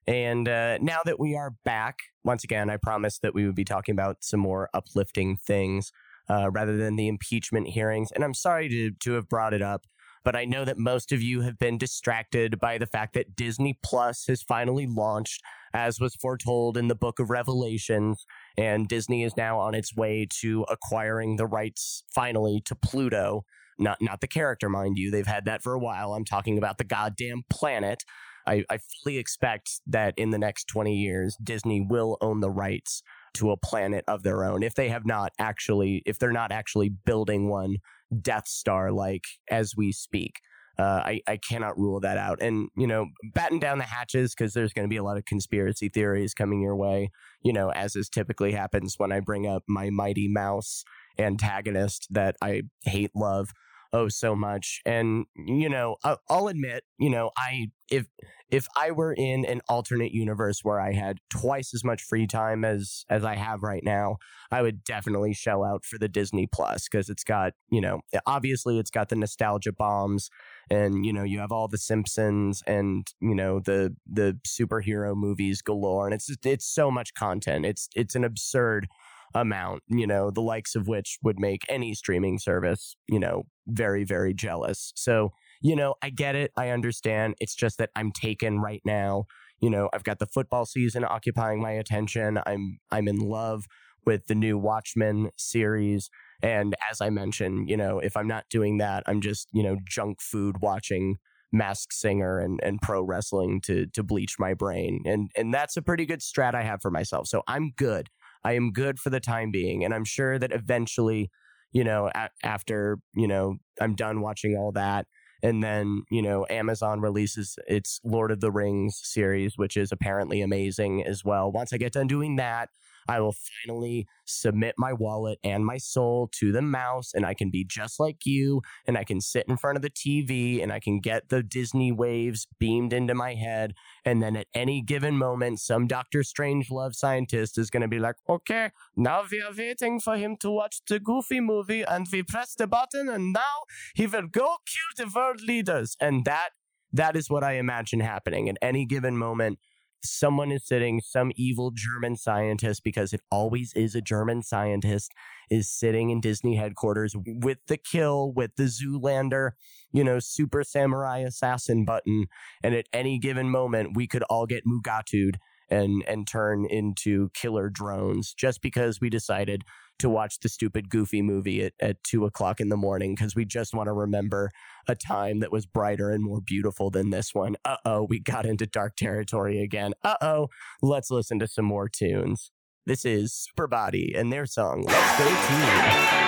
And 0.05 0.49
uh, 0.49 0.79
now 0.79 1.03
that 1.05 1.21
we 1.21 1.37
are 1.37 1.53
back, 1.65 1.99
once 2.25 2.43
again, 2.43 2.69
I 2.69 2.77
promised 2.77 3.23
that 3.23 3.35
we 3.35 3.47
would 3.47 3.55
be 3.55 3.65
talking 3.65 3.93
about 3.93 4.25
some 4.25 4.41
more 4.41 4.69
uplifting 4.75 5.37
things 5.37 5.93
uh, 6.29 6.51
rather 6.51 6.77
than 6.77 6.97
the 6.97 7.07
impeachment 7.07 7.69
hearings. 7.69 8.11
And 8.11 8.25
I'm 8.25 8.35
sorry 8.35 8.69
to, 8.69 8.91
to 8.91 9.13
have 9.13 9.29
brought 9.29 9.55
it 9.55 9.63
up, 9.63 9.85
but 10.25 10.35
I 10.35 10.47
know 10.47 10.65
that 10.65 10.79
most 10.79 11.13
of 11.13 11.23
you 11.23 11.43
have 11.43 11.59
been 11.59 11.77
distracted 11.77 12.59
by 12.59 12.79
the 12.79 12.87
fact 12.87 13.15
that 13.15 13.37
Disney 13.37 13.79
Plus 13.83 14.25
has 14.27 14.43
finally 14.43 14.87
launched, 14.87 15.43
as 15.75 16.01
was 16.01 16.17
foretold 16.17 16.77
in 16.77 16.89
the 16.89 16.95
book 16.95 17.21
of 17.21 17.31
Revelations. 17.31 18.25
And 18.57 18.89
Disney 18.89 19.23
is 19.23 19.37
now 19.37 19.59
on 19.59 19.75
its 19.75 19.95
way 19.95 20.27
to 20.41 20.65
acquiring 20.71 21.37
the 21.37 21.47
rights 21.47 22.05
finally 22.15 22.63
to 22.65 22.75
Pluto. 22.75 23.45
Not, 23.79 23.99
not 24.01 24.21
the 24.21 24.29
character, 24.29 24.69
mind 24.69 24.97
you. 24.97 25.11
They've 25.11 25.27
had 25.27 25.45
that 25.45 25.63
for 25.63 25.75
a 25.75 25.79
while. 25.79 26.15
I'm 26.15 26.25
talking 26.25 26.57
about 26.57 26.79
the 26.79 26.85
goddamn 26.85 27.43
planet. 27.51 28.03
I, 28.47 28.65
I 28.71 28.79
fully 28.79 29.19
expect 29.19 29.81
that 29.87 30.15
in 30.17 30.31
the 30.31 30.39
next 30.39 30.65
20 30.69 30.95
years, 30.95 31.37
Disney 31.43 31.85
will 31.87 32.17
own 32.21 32.41
the 32.41 32.51
rights 32.51 33.03
to 33.35 33.51
a 33.51 33.57
planet 33.57 34.05
of 34.07 34.23
their 34.23 34.45
own 34.45 34.63
if 34.63 34.75
they 34.75 34.89
have 34.91 35.05
not 35.05 35.33
actually, 35.39 36.03
if 36.07 36.19
they're 36.19 36.31
not 36.31 36.53
actually 36.53 36.89
building 36.89 37.49
one 37.49 37.77
Death 38.21 38.49
Star 38.49 38.93
like 38.93 39.25
as 39.51 39.75
we 39.77 39.93
speak. 39.93 40.41
Uh, 40.77 41.03
I, 41.05 41.21
I 41.29 41.37
cannot 41.37 41.79
rule 41.79 42.01
that 42.01 42.19
out. 42.19 42.43
And, 42.43 42.69
you 42.77 42.89
know, 42.89 43.07
batten 43.33 43.61
down 43.61 43.79
the 43.79 43.85
hatches 43.85 44.35
because 44.35 44.55
there's 44.55 44.73
going 44.73 44.85
to 44.85 44.91
be 44.91 44.97
a 44.97 45.05
lot 45.05 45.17
of 45.17 45.25
conspiracy 45.25 45.89
theories 45.89 46.35
coming 46.35 46.61
your 46.61 46.75
way, 46.75 47.11
you 47.45 47.53
know, 47.53 47.71
as 47.71 47.95
is 47.95 48.09
typically 48.09 48.51
happens 48.51 48.95
when 48.97 49.13
I 49.13 49.21
bring 49.21 49.47
up 49.47 49.63
my 49.69 49.91
Mighty 49.91 50.27
Mouse 50.27 50.83
antagonist 51.17 52.09
that 52.11 52.35
I 52.43 52.63
hate 52.83 53.13
love 53.15 53.51
oh 53.93 54.09
so 54.09 54.35
much 54.35 54.81
and 54.85 55.25
you 55.37 55.69
know 55.69 55.97
I'll, 56.03 56.19
I'll 56.29 56.49
admit 56.49 56.83
you 56.99 57.09
know 57.09 57.31
i 57.39 57.69
if 57.89 58.07
if 58.55 58.69
I 58.77 58.93
were 58.93 59.13
in 59.13 59.45
an 59.45 59.63
alternate 59.69 60.13
universe 60.13 60.61
where 60.63 60.79
I 60.79 60.93
had 60.93 61.19
twice 61.29 61.75
as 61.75 61.83
much 61.83 62.01
free 62.01 62.29
time 62.29 62.65
as 62.65 63.05
as 63.11 63.25
I 63.25 63.35
have 63.35 63.65
right 63.65 63.83
now, 63.83 64.19
I 64.53 64.63
would 64.63 64.85
definitely 64.85 65.35
shell 65.35 65.65
out 65.65 65.85
for 65.85 65.99
the 65.99 66.07
Disney 66.09 66.47
Plus 66.47 66.89
because 66.89 67.09
it's 67.09 67.25
got, 67.25 67.55
you 67.69 67.81
know, 67.81 68.03
eh, 68.13 68.21
obviously 68.27 68.79
it's 68.79 68.93
got 68.93 69.09
the 69.09 69.17
nostalgia 69.17 69.73
bombs 69.73 70.31
and 70.71 71.05
you 71.05 71.13
know, 71.13 71.25
you 71.25 71.41
have 71.41 71.51
all 71.51 71.67
the 71.67 71.79
Simpsons 71.79 72.63
and, 72.65 73.09
you 73.21 73.35
know, 73.35 73.59
the 73.59 73.97
the 74.07 74.39
superhero 74.47 75.17
movies 75.17 75.61
galore 75.61 76.07
and 76.07 76.15
it's 76.15 76.31
it's 76.45 76.65
so 76.65 76.93
much 76.93 77.13
content. 77.15 77.67
It's 77.67 77.89
it's 77.97 78.15
an 78.15 78.23
absurd 78.23 78.87
amount, 79.35 79.83
you 79.89 80.07
know, 80.07 80.31
the 80.31 80.41
likes 80.41 80.77
of 80.77 80.87
which 80.87 81.19
would 81.25 81.41
make 81.41 81.63
any 81.69 81.93
streaming 81.93 82.39
service, 82.39 82.95
you 83.09 83.19
know, 83.19 83.47
very 83.67 84.05
very 84.05 84.33
jealous. 84.33 84.93
So 84.95 85.33
you 85.65 85.77
know, 85.77 85.97
I 86.03 86.11
get 86.11 86.37
it. 86.37 86.53
I 86.57 86.71
understand. 86.71 87.37
It's 87.41 87.57
just 87.57 87.79
that 87.79 87.91
I'm 87.97 88.13
taken 88.13 88.61
right 88.61 88.83
now. 88.85 89.27
You 89.61 89.71
know, 89.71 89.91
I've 89.95 90.05
got 90.05 90.21
the 90.21 90.27
football 90.27 90.67
season 90.67 91.05
occupying 91.05 91.63
my 91.63 91.73
attention. 91.73 92.39
I'm 92.47 92.79
I'm 92.93 93.09
in 93.09 93.19
love 93.19 93.65
with 94.07 94.27
the 94.27 94.37
new 94.37 94.59
Watchmen 94.59 95.31
series. 95.39 96.11
And 96.43 96.77
as 96.91 97.01
I 97.01 97.11
mentioned, 97.11 97.71
you 97.71 97.77
know, 97.77 97.99
if 98.01 98.17
I'm 98.17 98.29
not 98.29 98.45
doing 98.51 98.79
that, 98.79 99.03
I'm 99.07 99.23
just, 99.23 99.49
you 99.53 99.63
know, 99.63 99.79
junk 99.89 100.21
food 100.21 100.57
watching 100.61 101.17
Masked 101.53 101.95
Singer 101.95 102.39
and, 102.39 102.61
and 102.63 102.81
pro 102.83 103.03
wrestling 103.03 103.61
to 103.63 103.87
to 103.95 104.03
bleach 104.03 104.37
my 104.39 104.55
brain. 104.55 105.03
And 105.07 105.31
and 105.37 105.55
that's 105.55 105.77
a 105.77 105.83
pretty 105.83 106.07
good 106.07 106.21
strat 106.21 106.55
I 106.55 106.63
have 106.63 106.81
for 106.83 106.91
myself. 106.91 107.27
So 107.29 107.43
I'm 107.49 107.71
good. 107.77 108.09
I 108.45 108.53
am 108.55 108.73
good 108.73 108.99
for 108.99 109.11
the 109.11 109.21
time 109.21 109.51
being. 109.51 109.85
And 109.85 109.95
I'm 109.95 110.05
sure 110.05 110.39
that 110.39 110.53
eventually, 110.53 111.31
you 111.73 111.85
know, 111.85 112.11
a- 112.15 112.31
after, 112.43 112.99
you 113.15 113.29
know, 113.29 113.57
I'm 113.81 113.95
done 113.95 114.21
watching 114.21 114.57
all 114.57 114.73
that, 114.73 115.07
and 115.45 115.63
then, 115.63 116.05
you 116.11 116.23
know, 116.23 116.47
Amazon 116.49 117.03
releases 117.03 117.59
its 117.69 118.01
Lord 118.03 118.31
of 118.31 118.41
the 118.41 118.51
Rings 118.51 118.99
series, 119.03 119.59
which 119.59 119.77
is 119.77 119.93
apparently 119.93 120.41
amazing 120.41 121.05
as 121.07 121.23
well. 121.23 121.53
Once 121.53 121.71
I 121.71 121.77
get 121.77 121.93
done 121.93 122.07
doing 122.07 122.37
that, 122.37 122.71
I 123.09 123.21
will 123.21 123.35
finally 123.65 124.07
submit 124.25 124.75
my 124.79 124.93
wallet 124.93 125.39
and 125.45 125.65
my 125.65 125.79
soul 125.79 126.29
to 126.41 126.53
the 126.53 126.63
mouse, 126.63 127.13
and 127.15 127.27
I 127.27 127.35
can 127.35 127.51
be 127.51 127.65
just 127.65 128.01
like 128.01 128.25
you, 128.25 128.63
and 128.87 128.97
I 128.97 129.05
can 129.05 129.21
sit 129.21 129.47
in 129.49 129.57
front 129.57 129.77
of 129.77 129.83
the 129.83 129.91
TV 129.91 130.63
and 130.63 130.73
I 130.73 130.81
can 130.81 131.01
get 131.01 131.29
the 131.29 131.43
Disney 131.43 131.93
waves 131.93 132.47
beamed 132.59 132.93
into 132.93 133.15
my 133.15 133.35
head. 133.35 133.75
And 134.05 134.23
then 134.23 134.37
at 134.37 134.47
any 134.55 134.83
given 134.83 135.17
moment, 135.17 135.61
some 135.61 135.87
Doctor 135.87 136.21
Strangelove 136.21 136.95
scientist 136.95 137.59
is 137.59 137.71
going 137.71 137.83
to 137.83 137.89
be 137.89 137.99
like, 137.99 138.17
okay, 138.29 138.71
now 138.97 139.25
we 139.31 139.41
are 139.41 139.53
waiting 139.57 140.01
for 140.01 140.17
him 140.17 140.37
to 140.41 140.51
watch 140.51 140.81
the 140.89 140.99
Goofy 140.99 141.41
movie, 141.41 141.83
and 141.83 142.07
we 142.13 142.23
press 142.23 142.55
the 142.55 142.67
button, 142.67 143.09
and 143.09 143.33
now 143.33 143.65
he 143.95 144.07
will 144.07 144.27
go 144.27 144.57
kill 144.67 145.07
the 145.07 145.13
world 145.15 145.41
leaders. 145.43 145.97
And 146.01 146.25
that 146.25 146.51
that 146.93 147.17
is 147.17 147.29
what 147.29 147.43
I 147.43 147.55
imagine 147.55 147.99
happening 147.99 148.49
at 148.49 148.57
any 148.63 148.87
given 148.87 149.17
moment 149.17 149.59
someone 150.05 150.53
is 150.53 150.67
sitting, 150.67 151.01
some 151.01 151.33
evil 151.37 151.71
German 151.71 152.17
scientist, 152.17 152.83
because 152.85 153.13
it 153.13 153.21
always 153.31 153.73
is 153.75 153.95
a 153.95 154.01
German 154.01 154.43
scientist, 154.43 155.13
is 155.51 155.71
sitting 155.71 156.11
in 156.11 156.21
Disney 156.21 156.57
headquarters 156.57 157.15
with 157.27 157.59
the 157.69 157.77
kill, 157.77 158.33
with 158.33 158.53
the 158.57 158.65
Zoolander, 158.65 159.53
you 159.93 160.05
know, 160.05 160.19
super 160.19 160.65
samurai 160.65 161.19
assassin 161.19 161.85
button. 161.85 162.27
And 162.63 162.75
at 162.75 162.87
any 162.93 163.19
given 163.19 163.51
moment, 163.51 163.97
we 163.97 164.07
could 164.07 164.23
all 164.25 164.47
get 164.47 164.65
Mugatu'd 164.67 165.39
and 165.71 166.05
and 166.07 166.27
turn 166.27 166.67
into 166.69 167.31
killer 167.35 167.71
drones 167.71 168.35
just 168.35 168.61
because 168.61 169.01
we 169.01 169.09
decided 169.09 169.63
to 169.99 170.09
watch 170.09 170.41
the 170.41 170.49
stupid 170.49 170.89
goofy 170.89 171.23
movie 171.23 171.63
at, 171.65 171.73
at 171.81 172.03
two 172.03 172.25
o'clock 172.25 172.61
in 172.61 172.69
the 172.69 172.77
morning 172.77 173.15
because 173.15 173.35
we 173.35 173.45
just 173.45 173.75
want 173.75 173.87
to 173.87 173.93
remember 173.93 174.51
a 174.89 174.95
time 174.95 175.41
that 175.41 175.53
was 175.53 175.67
brighter 175.67 176.11
and 176.11 176.25
more 176.25 176.41
beautiful 176.41 176.91
than 176.91 177.11
this 177.11 177.35
one. 177.35 177.57
Uh 177.65 177.77
oh, 177.85 178.07
we 178.09 178.21
got 178.21 178.47
into 178.47 178.67
dark 178.67 178.97
territory 178.97 179.61
again. 179.63 179.95
Uh 180.03 180.17
oh, 180.21 180.49
let's 180.83 181.11
listen 181.11 181.39
to 181.39 181.47
some 181.47 181.65
more 181.65 181.89
tunes. 181.89 182.51
This 182.87 183.05
is 183.05 183.49
Superbody 183.59 184.19
and 184.19 184.33
their 184.33 184.45
song, 184.45 184.85
Let's 184.87 185.19
Go 185.19 185.27
Team. 185.27 186.25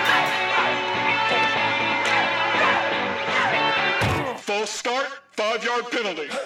False 4.39 4.71
start, 4.71 5.07
five 5.33 5.63
yard 5.65 5.85
penalty. 5.91 6.46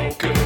You're 0.00 0.39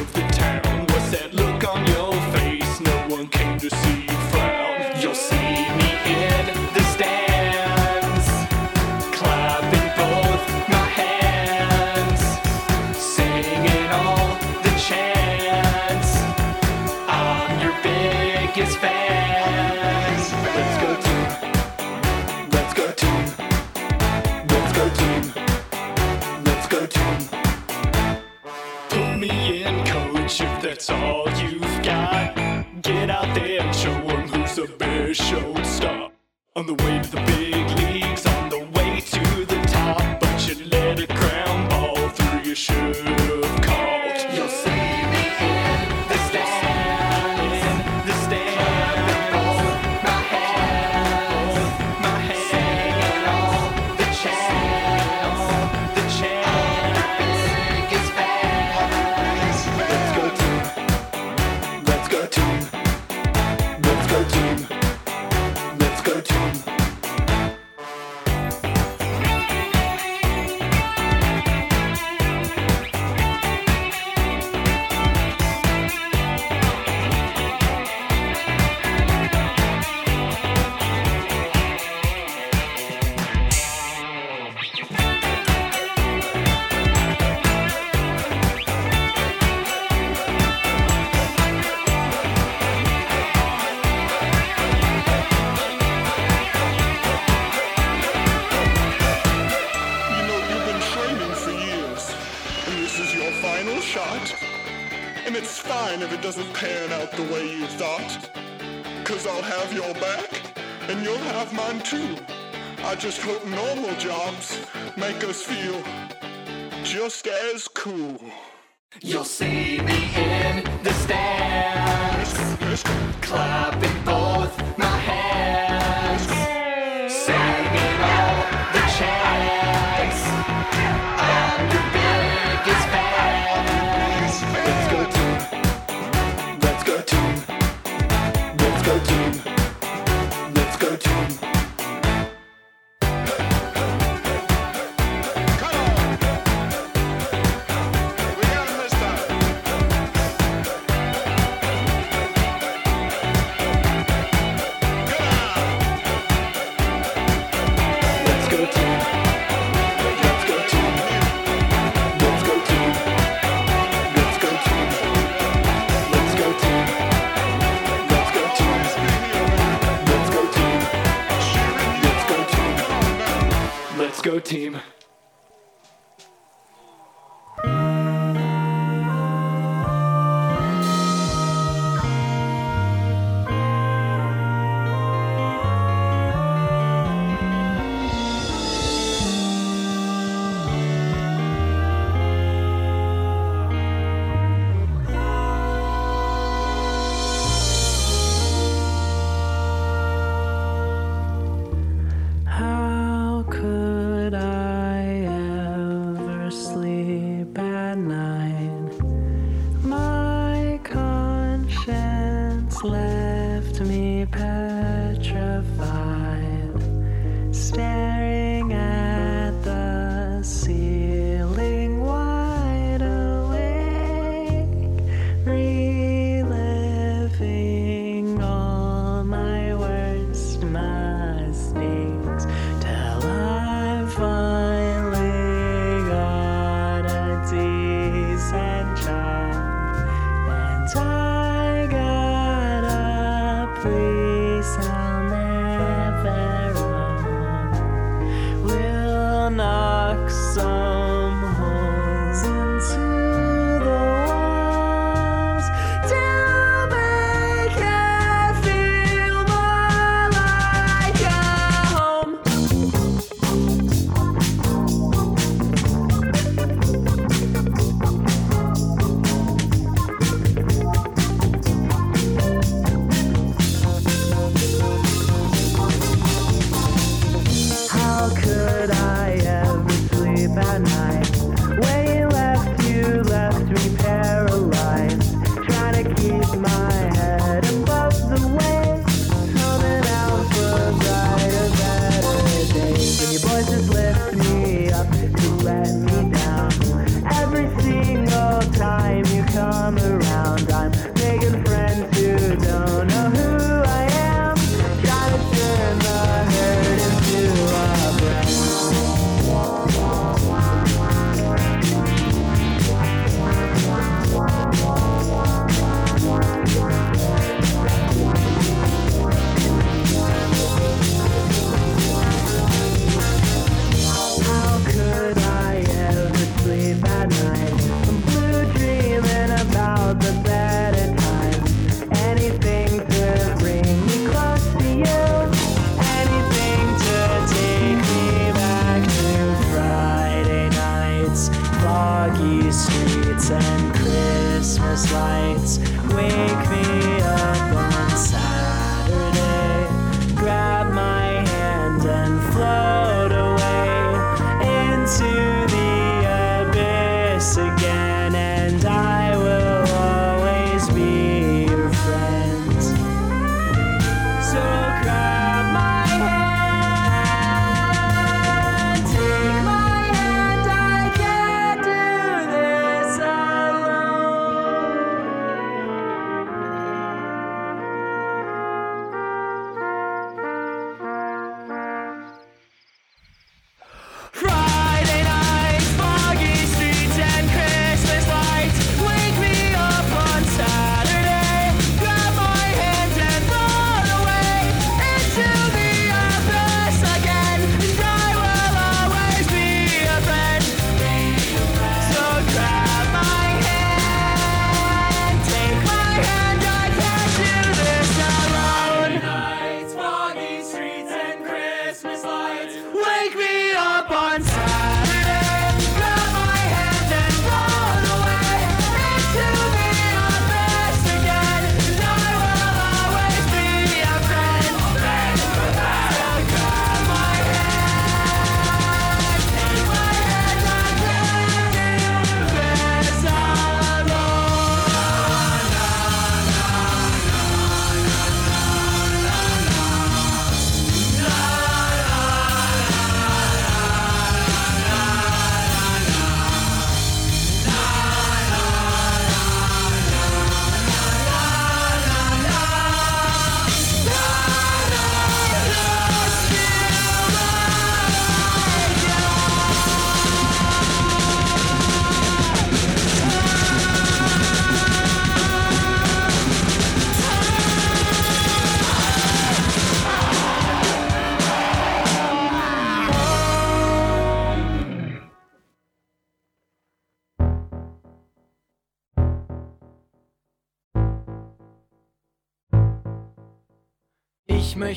see 119.25 119.79
me 119.81 120.11
in 120.15 120.63
the 120.83 120.93
stands, 120.93 122.83
clapping 123.21 123.64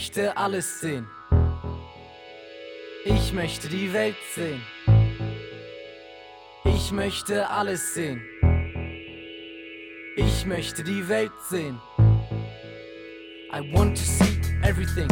möchte 0.09 0.37
alles 0.39 0.81
sehen. 0.81 1.07
Ich 3.05 3.31
möchte 3.35 3.69
die 3.69 3.93
Welt 3.93 4.17
sehen. 4.35 4.63
Ich 6.65 6.91
möchte 6.93 7.47
alles 7.51 7.93
sehen. 7.93 8.23
Ich 10.17 10.47
möchte 10.47 10.83
die 10.83 11.07
Welt 11.11 11.33
sehen. 11.51 11.79
I 13.53 13.61
want 13.75 13.99
to 13.99 14.03
see 14.03 14.41
everything. 14.63 15.09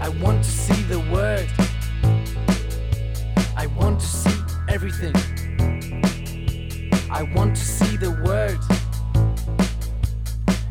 I 0.00 0.08
want 0.22 0.44
to 0.44 0.50
see 0.50 0.84
the 0.88 1.00
world. 1.10 1.48
I 3.56 3.66
want 3.80 3.98
to 3.98 4.06
see 4.06 4.44
everything. 4.68 5.14
I 7.10 7.24
want 7.34 7.56
to 7.56 7.64
see 7.64 7.96
the 7.96 8.12
world. 8.24 8.60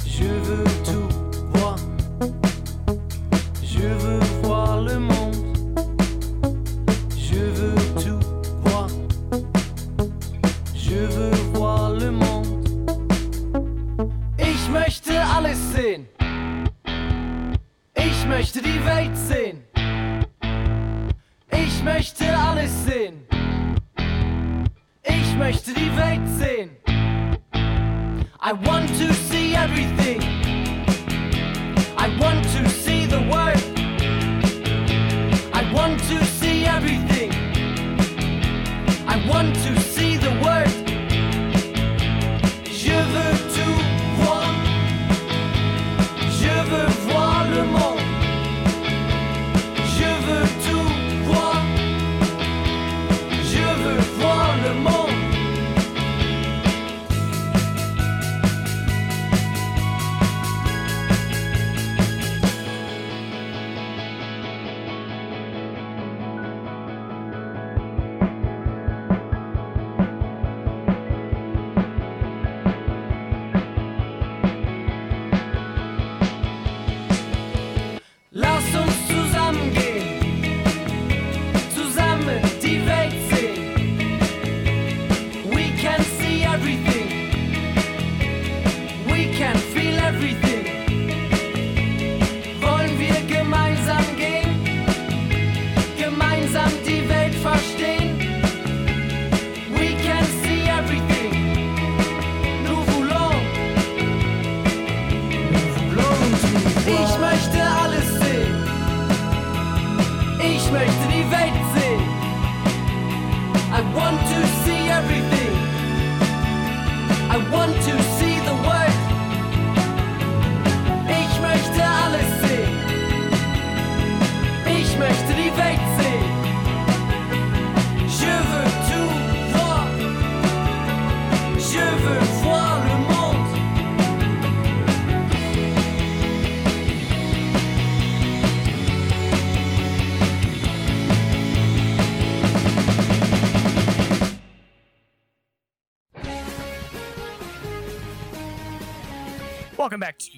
Je 0.05 0.27
veux 0.45 0.63
tout 0.85 1.20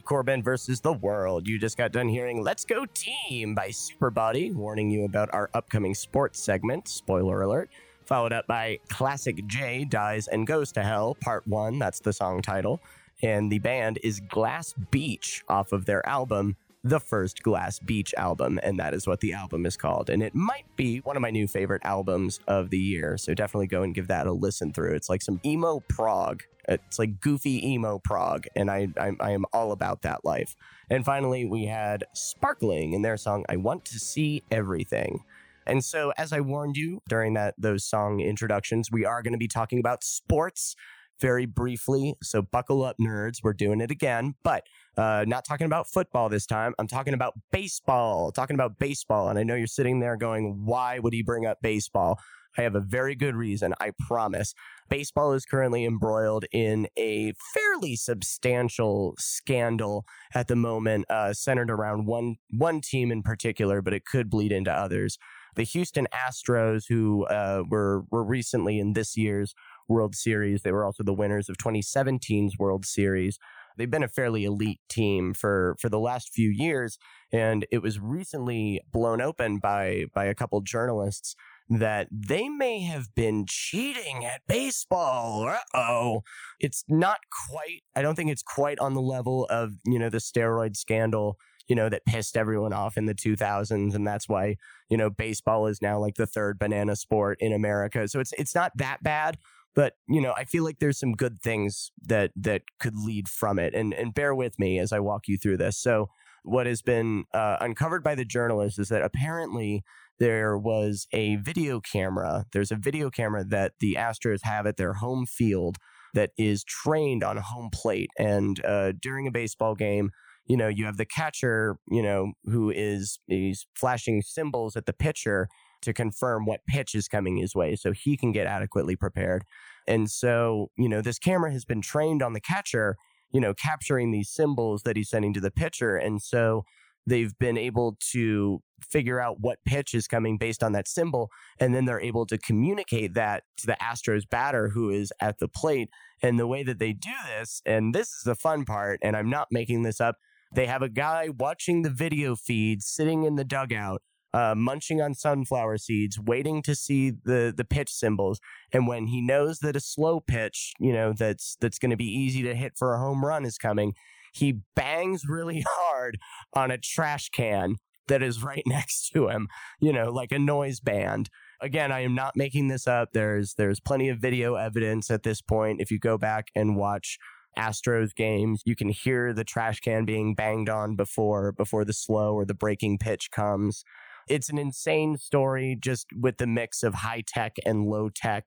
Corbin 0.04 0.43
versus 0.43 0.82
the 0.82 0.93
World. 0.93 1.47
You 1.47 1.58
just 1.58 1.78
got 1.78 1.91
done 1.91 2.08
hearing 2.08 2.43
Let's 2.43 2.66
Go 2.66 2.86
Team 2.93 3.56
by 3.56 3.70
Superbody, 3.70 4.54
warning 4.54 4.89
you 4.89 5.06
about 5.06 5.34
our 5.34 5.49
upcoming 5.54 5.95
sports 5.95 6.43
segment, 6.43 6.88
spoiler 6.88 7.41
alert. 7.41 7.70
Followed 8.06 8.34
up 8.34 8.47
by 8.47 8.80
Classic 8.89 9.45
J 9.47 9.86
Dies 9.86 10.28
and 10.28 10.45
Goes 10.45 10.72
to 10.74 10.84
Hell, 10.84 11.16
Part 11.16 11.47
1. 11.47 11.80
That's 11.80 11.99
the 11.99 12.12
song 12.12 12.41
title. 12.41 12.82
And 13.22 13.51
the 13.51 13.60
band 13.60 13.99
is 14.04 14.20
Glass 14.20 14.74
Beach 14.91 15.43
off 15.47 15.72
of 15.72 15.86
their 15.86 16.06
album, 16.06 16.58
the 16.84 17.00
first 17.00 17.42
Glass 17.44 17.80
Beach 17.80 18.14
album. 18.18 18.60
And 18.62 18.80
that 18.80 18.94
is 18.94 19.08
what 19.08 19.22
the 19.22 19.34
album 19.34 19.66
is 19.66 19.78
called. 19.78 20.10
And 20.10 20.22
it 20.22 20.36
might 20.36 20.66
be 20.76 21.00
one 21.00 21.16
of 21.16 21.22
my 21.22 21.30
new 21.30 21.48
favorite 21.48 21.82
albums 21.86 22.40
of 22.48 22.70
the 22.70 22.78
year. 22.78 23.18
So 23.18 23.34
definitely 23.34 23.68
go 23.68 23.84
and 23.84 23.96
give 23.96 24.08
that 24.08 24.28
a 24.28 24.34
listen 24.34 24.74
through. 24.74 24.94
It's 24.96 25.10
like 25.10 25.22
some 25.22 25.40
emo 25.46 25.82
prog. 25.88 26.44
It's 26.68 27.00
like 27.00 27.20
goofy 27.20 27.74
emo 27.74 28.00
prog, 28.00 28.46
and 28.56 28.72
I, 28.72 28.88
I 28.98 29.12
I 29.20 29.32
am 29.32 29.44
all 29.52 29.74
about 29.74 30.04
that 30.04 30.24
life. 30.24 30.56
And 30.90 31.04
finally, 31.04 31.44
we 31.44 31.66
had 31.66 32.06
Sparkling 32.14 32.94
in 32.94 33.02
their 33.02 33.18
song 33.18 33.44
"I 33.50 33.58
Want 33.58 33.84
to 33.86 34.00
See 34.00 34.44
Everything." 34.50 35.26
And 35.66 35.84
so, 35.84 36.14
as 36.18 36.32
I 36.32 36.40
warned 36.40 36.78
you 36.78 37.02
during 37.10 37.34
that 37.34 37.56
those 37.58 37.84
song 37.84 38.22
introductions, 38.22 38.90
we 38.90 39.04
are 39.06 39.22
going 39.22 39.34
to 39.34 39.38
be 39.38 39.48
talking 39.50 39.80
about 39.80 40.06
sports 40.06 40.76
very 41.24 41.45
briefly. 41.45 42.15
So 42.21 42.41
buckle 42.41 42.84
up, 42.84 42.97
nerds. 42.99 43.38
We're 43.41 43.53
doing 43.53 43.80
it 43.80 43.91
again, 43.91 44.36
but 44.43 44.63
uh, 44.97 45.24
not 45.26 45.45
talking 45.45 45.65
about 45.65 45.88
football 45.88 46.28
this 46.28 46.45
time. 46.45 46.76
I'm 46.78 46.88
talking 46.88 47.13
about 47.13 47.34
baseball. 47.49 48.34
Talking 48.34 48.55
about 48.55 48.78
baseball, 48.78 49.30
and 49.30 49.39
I 49.39 49.43
know 49.43 49.55
you're 49.55 49.67
sitting 49.67 50.01
there 50.01 50.17
going, 50.17 50.65
"Why 50.65 50.99
would 50.99 51.13
he 51.13 51.24
bring 51.24 51.45
up 51.45 51.59
baseball?" 51.61 52.19
I 52.57 52.61
have 52.61 52.76
a 52.76 52.82
very 52.82 53.15
good 53.15 53.36
reason, 53.36 53.74
I 53.80 53.91
promise. 54.07 54.53
Baseball 54.89 55.34
is 55.34 55.45
currently 55.45 55.86
embroiled 55.86 56.45
in 56.51 56.88
a 56.99 57.34
fairly 57.53 57.95
substantial 57.95 59.15
scandal 59.17 60.05
at 60.36 60.47
the 60.47 60.55
moment, 60.55 61.05
uh, 61.09 61.34
centered 61.34 61.71
around 61.71 62.05
one 62.05 62.36
one 62.51 62.82
team 62.82 63.11
in 63.11 63.24
particular, 63.24 63.82
but 63.82 63.93
it 63.93 64.05
could 64.05 64.30
bleed 64.30 64.51
into 64.51 64.71
others. 64.71 65.17
The 65.55 65.63
Houston 65.63 66.07
Astros, 66.13 66.84
who 66.89 67.26
uh, 67.26 67.63
were 67.69 68.03
were 68.11 68.24
recently 68.24 68.80
in 68.80 68.93
this 68.93 69.15
year's 69.15 69.53
World 69.94 70.16
Series, 70.16 70.64
they 70.64 70.72
were 70.72 70.86
also 70.86 71.04
the 71.04 71.14
winners 71.14 71.50
of 71.50 71.58
2017's 71.58 72.58
World 72.58 72.86
Series. 72.86 73.38
They've 73.78 73.89
been 73.89 74.04
a 74.04 74.08
fairly 74.08 74.44
elite 74.44 74.82
team 74.89 75.34
for 75.34 75.76
for 75.80 75.89
the 75.89 76.00
last 76.00 76.30
few 76.32 76.50
years, 76.50 76.98
and 77.32 77.66
it 77.72 77.82
was 77.82 78.00
recently 78.00 78.82
blown 78.91 79.22
open 79.22 79.60
by 79.60 80.06
by 80.14 80.26
a 80.26 80.36
couple 80.36 80.62
journalists 80.62 81.36
that 81.70 82.08
they 82.12 82.50
may 82.50 82.82
have 82.82 83.14
been 83.16 83.46
cheating 83.48 84.26
at 84.26 84.41
baseball. 84.48 85.56
Oh. 85.74 86.24
It's 86.60 86.84
not 86.88 87.20
quite, 87.50 87.84
I 87.96 88.02
don't 88.02 88.16
think 88.16 88.32
it's 88.32 88.44
quite 88.44 88.80
on 88.80 88.94
the 88.94 89.02
level 89.02 89.46
of, 89.50 89.74
you 89.86 90.00
know, 90.00 90.10
the 90.10 90.18
steroid 90.18 90.76
scandal, 90.76 91.38
you 91.68 91.76
know, 91.76 91.89
that 91.89 92.06
pissed 92.06 92.38
everyone 92.38 92.74
off 92.74 92.98
in 92.98 93.06
the 93.06 93.16
2000s. 93.16 93.96
And 93.96 94.06
that's 94.06 94.28
why, 94.28 94.58
you 94.89 94.98
know, 94.98 95.10
baseball 95.10 95.68
is 95.68 95.82
now 95.82 96.00
like 96.00 96.16
the 96.16 96.28
third 96.28 96.60
banana 96.60 96.96
sport 96.96 97.38
in 97.39 97.54
America. 97.54 98.08
So 98.08 98.20
it's, 98.20 98.34
it's 98.34 98.56
not 98.56 98.72
that 98.76 99.02
bad. 99.02 99.38
But 99.76 99.93
you 100.07 100.21
know, 100.21 100.34
I 100.38 100.45
feel 100.45 100.63
like 100.63 100.80
there's 100.80 100.99
some 100.99 101.13
good 101.13 101.41
things 101.41 101.91
that 102.01 102.32
that 102.36 102.63
could 102.80 102.95
lead 102.95 103.28
from 103.28 103.59
it, 103.59 103.74
and 103.74 103.93
and 103.93 104.13
bear 104.13 104.36
with 104.36 104.59
me 104.59 104.80
as 104.80 104.91
I 104.91 104.99
walk 104.99 105.28
you 105.28 105.38
through 105.38 105.57
this. 105.57 105.80
So, 105.80 106.09
what 106.43 106.67
has 106.67 106.82
been 106.82 107.26
uh, 107.34 107.57
uncovered 107.59 108.03
by 108.03 108.15
the 108.15 108.26
journalists 108.26 108.78
is 108.78 108.89
that 108.89 109.03
apparently 109.03 109.84
there 110.19 110.57
was 110.57 111.07
a 111.11 111.38
video 111.38 111.80
camera. 111.80 112.45
There's 112.53 112.71
a 112.71 112.76
video 112.76 113.09
camera 113.09 113.43
that 113.45 113.74
the 113.80 113.95
Astros 113.97 114.43
have 114.43 114.67
at 114.67 114.78
their 114.78 114.93
home 114.93 115.26
field 115.26 115.78
that 116.13 116.32
is 116.38 116.63
trained 116.63 117.24
on 117.24 117.38
home 117.38 117.69
plate. 117.74 118.09
And 118.17 118.63
uh, 118.63 118.93
during 119.01 119.28
a 119.28 119.32
baseball 119.32 119.76
game, 119.76 120.11
you 120.45 120.57
know, 120.57 120.67
you 120.67 120.86
have 120.86 120.97
the 120.97 121.05
catcher, 121.05 121.78
you 121.89 122.03
know, 122.03 122.34
who 122.45 122.69
is 122.69 123.19
he's 123.28 123.65
flashing 123.76 124.21
symbols 124.21 124.76
at 124.76 124.86
the 124.86 124.93
pitcher 124.93 125.47
to 125.84 125.94
confirm 125.94 126.46
what 126.46 126.66
pitch 126.68 126.96
is 126.96 127.08
coming 127.08 127.38
his 127.38 127.56
way 127.56 127.76
so 127.76 127.92
he 127.92 128.18
can 128.18 128.32
get 128.32 128.48
adequately 128.48 128.96
prepared. 128.96 129.44
And 129.88 130.10
so, 130.10 130.70
you 130.78 130.90
know, 130.90 131.02
this 131.02 131.20
camera 131.20 131.52
has 131.52 131.66
been 131.66 131.82
trained 131.82 132.24
on 132.24 132.34
the 132.34 132.42
catcher, 132.42 132.96
you 133.32 133.42
know, 133.42 133.54
capturing 133.54 134.12
these 134.12 134.30
symbols 134.30 134.84
that 134.84 134.96
he's 134.96 135.10
sending 135.10 135.34
to 135.34 135.42
the 135.42 135.52
pitcher. 135.52 135.96
And 135.96 136.22
so 136.22 136.64
they've 137.06 137.38
been 137.38 137.58
able 137.58 137.98
to 138.12 138.62
figure 138.82 139.20
out 139.20 139.40
what 139.40 139.60
pitch 139.66 139.94
is 139.94 140.08
coming 140.08 140.38
based 140.38 140.64
on 140.64 140.72
that 140.74 140.88
symbol. 140.88 141.30
And 141.60 141.76
then 141.76 141.86
they're 141.86 142.00
able 142.00 142.26
to 142.28 142.38
communicate 142.38 143.14
that 143.14 143.44
to 143.58 143.68
the 143.68 143.78
Astros 143.82 144.24
batter 144.30 144.70
who 144.70 144.90
is 144.90 145.12
at 145.20 145.40
the 145.40 145.48
plate. 145.48 145.90
And 146.22 146.40
the 146.40 146.48
way 146.48 146.64
that 146.64 146.80
they 146.80 146.94
do 146.94 147.12
this, 147.38 147.62
and 147.66 147.94
this 147.94 148.08
is 148.10 148.24
the 148.26 148.36
fun 148.36 148.66
part, 148.66 149.00
and 149.04 149.16
I'm 149.16 149.30
not 149.30 149.48
making 149.52 149.84
this 149.84 150.00
up, 150.00 150.16
they 150.54 150.68
have 150.68 150.82
a 150.82 150.90
guy 150.90 151.30
watching 151.38 151.82
the 151.82 151.90
video 151.90 152.36
feed 152.36 152.84
sitting 152.84 153.24
in 153.24 153.36
the 153.36 153.44
dugout 153.44 154.02
uh, 154.34 154.56
munching 154.56 155.02
on 155.02 155.14
sunflower 155.14 155.78
seeds, 155.78 156.20
waiting 156.20 156.62
to 156.64 156.76
see 156.76 157.12
the 157.12 157.54
the 157.56 157.66
pitch 157.66 157.92
symbols. 157.92 158.40
And 158.72 158.88
when 158.88 159.08
he 159.08 159.22
knows 159.22 159.60
that 159.60 159.76
a 159.76 159.80
slow 159.80 160.20
pitch, 160.20 160.74
you 160.80 160.92
know, 160.92 161.14
that's 161.14 161.56
that's 161.62 161.80
going 161.80 161.92
to 161.92 161.98
be 161.98 162.06
easy 162.06 162.42
to 162.44 162.56
hit 162.56 162.74
for 162.78 162.94
a 162.94 163.00
home 163.00 163.24
run 163.24 163.46
is 163.46 163.58
coming, 163.58 163.94
he 164.34 164.60
bangs 164.76 165.24
really 165.28 165.64
hard 165.68 166.18
on 166.54 166.72
a 166.72 166.78
trash 166.78 167.30
can 167.30 167.76
that 168.08 168.24
is 168.24 168.44
right 168.44 168.64
next 168.68 169.10
to 169.14 169.30
him, 169.30 169.48
you 169.80 169.94
know, 169.94 170.12
like 170.12 170.32
a 170.32 170.40
noise 170.40 170.80
band. 170.80 171.30
Again, 171.62 171.92
I 171.92 172.02
am 172.02 172.16
not 172.16 172.36
making 172.36 172.68
this 172.68 172.88
up. 172.88 173.10
There's 173.14 173.54
there's 173.54 173.80
plenty 173.80 174.10
of 174.10 174.20
video 174.20 174.56
evidence 174.56 175.10
at 175.10 175.24
this 175.24 175.42
point. 175.42 175.80
If 175.80 175.92
you 175.92 176.00
go 176.00 176.18
back 176.18 176.48
and 176.56 176.76
watch 176.76 177.18
Astros 177.58 178.16
games, 178.16 178.64
you 178.66 178.76
can 178.76 178.90
hear 178.90 179.32
the 179.32 179.44
trash 179.44 179.80
can 179.80 180.06
being 180.06 180.34
banged 180.36 180.70
on 180.70 180.96
before 180.96 181.52
before 181.52 181.86
the 181.86 181.94
slow 181.94 182.34
or 182.34 182.46
the 182.46 182.54
breaking 182.54 182.98
pitch 182.98 183.30
comes. 183.32 183.84
It's 184.28 184.49
an 184.49 184.57
insane 184.57 185.17
story 185.17 185.78
just 185.80 186.07
with 186.19 186.38
the 186.38 186.47
mix 186.47 186.84
of 186.84 186.95
high 186.95 187.24
tech 187.26 187.53
and 187.65 187.86
low 187.86 188.09
tech 188.09 188.45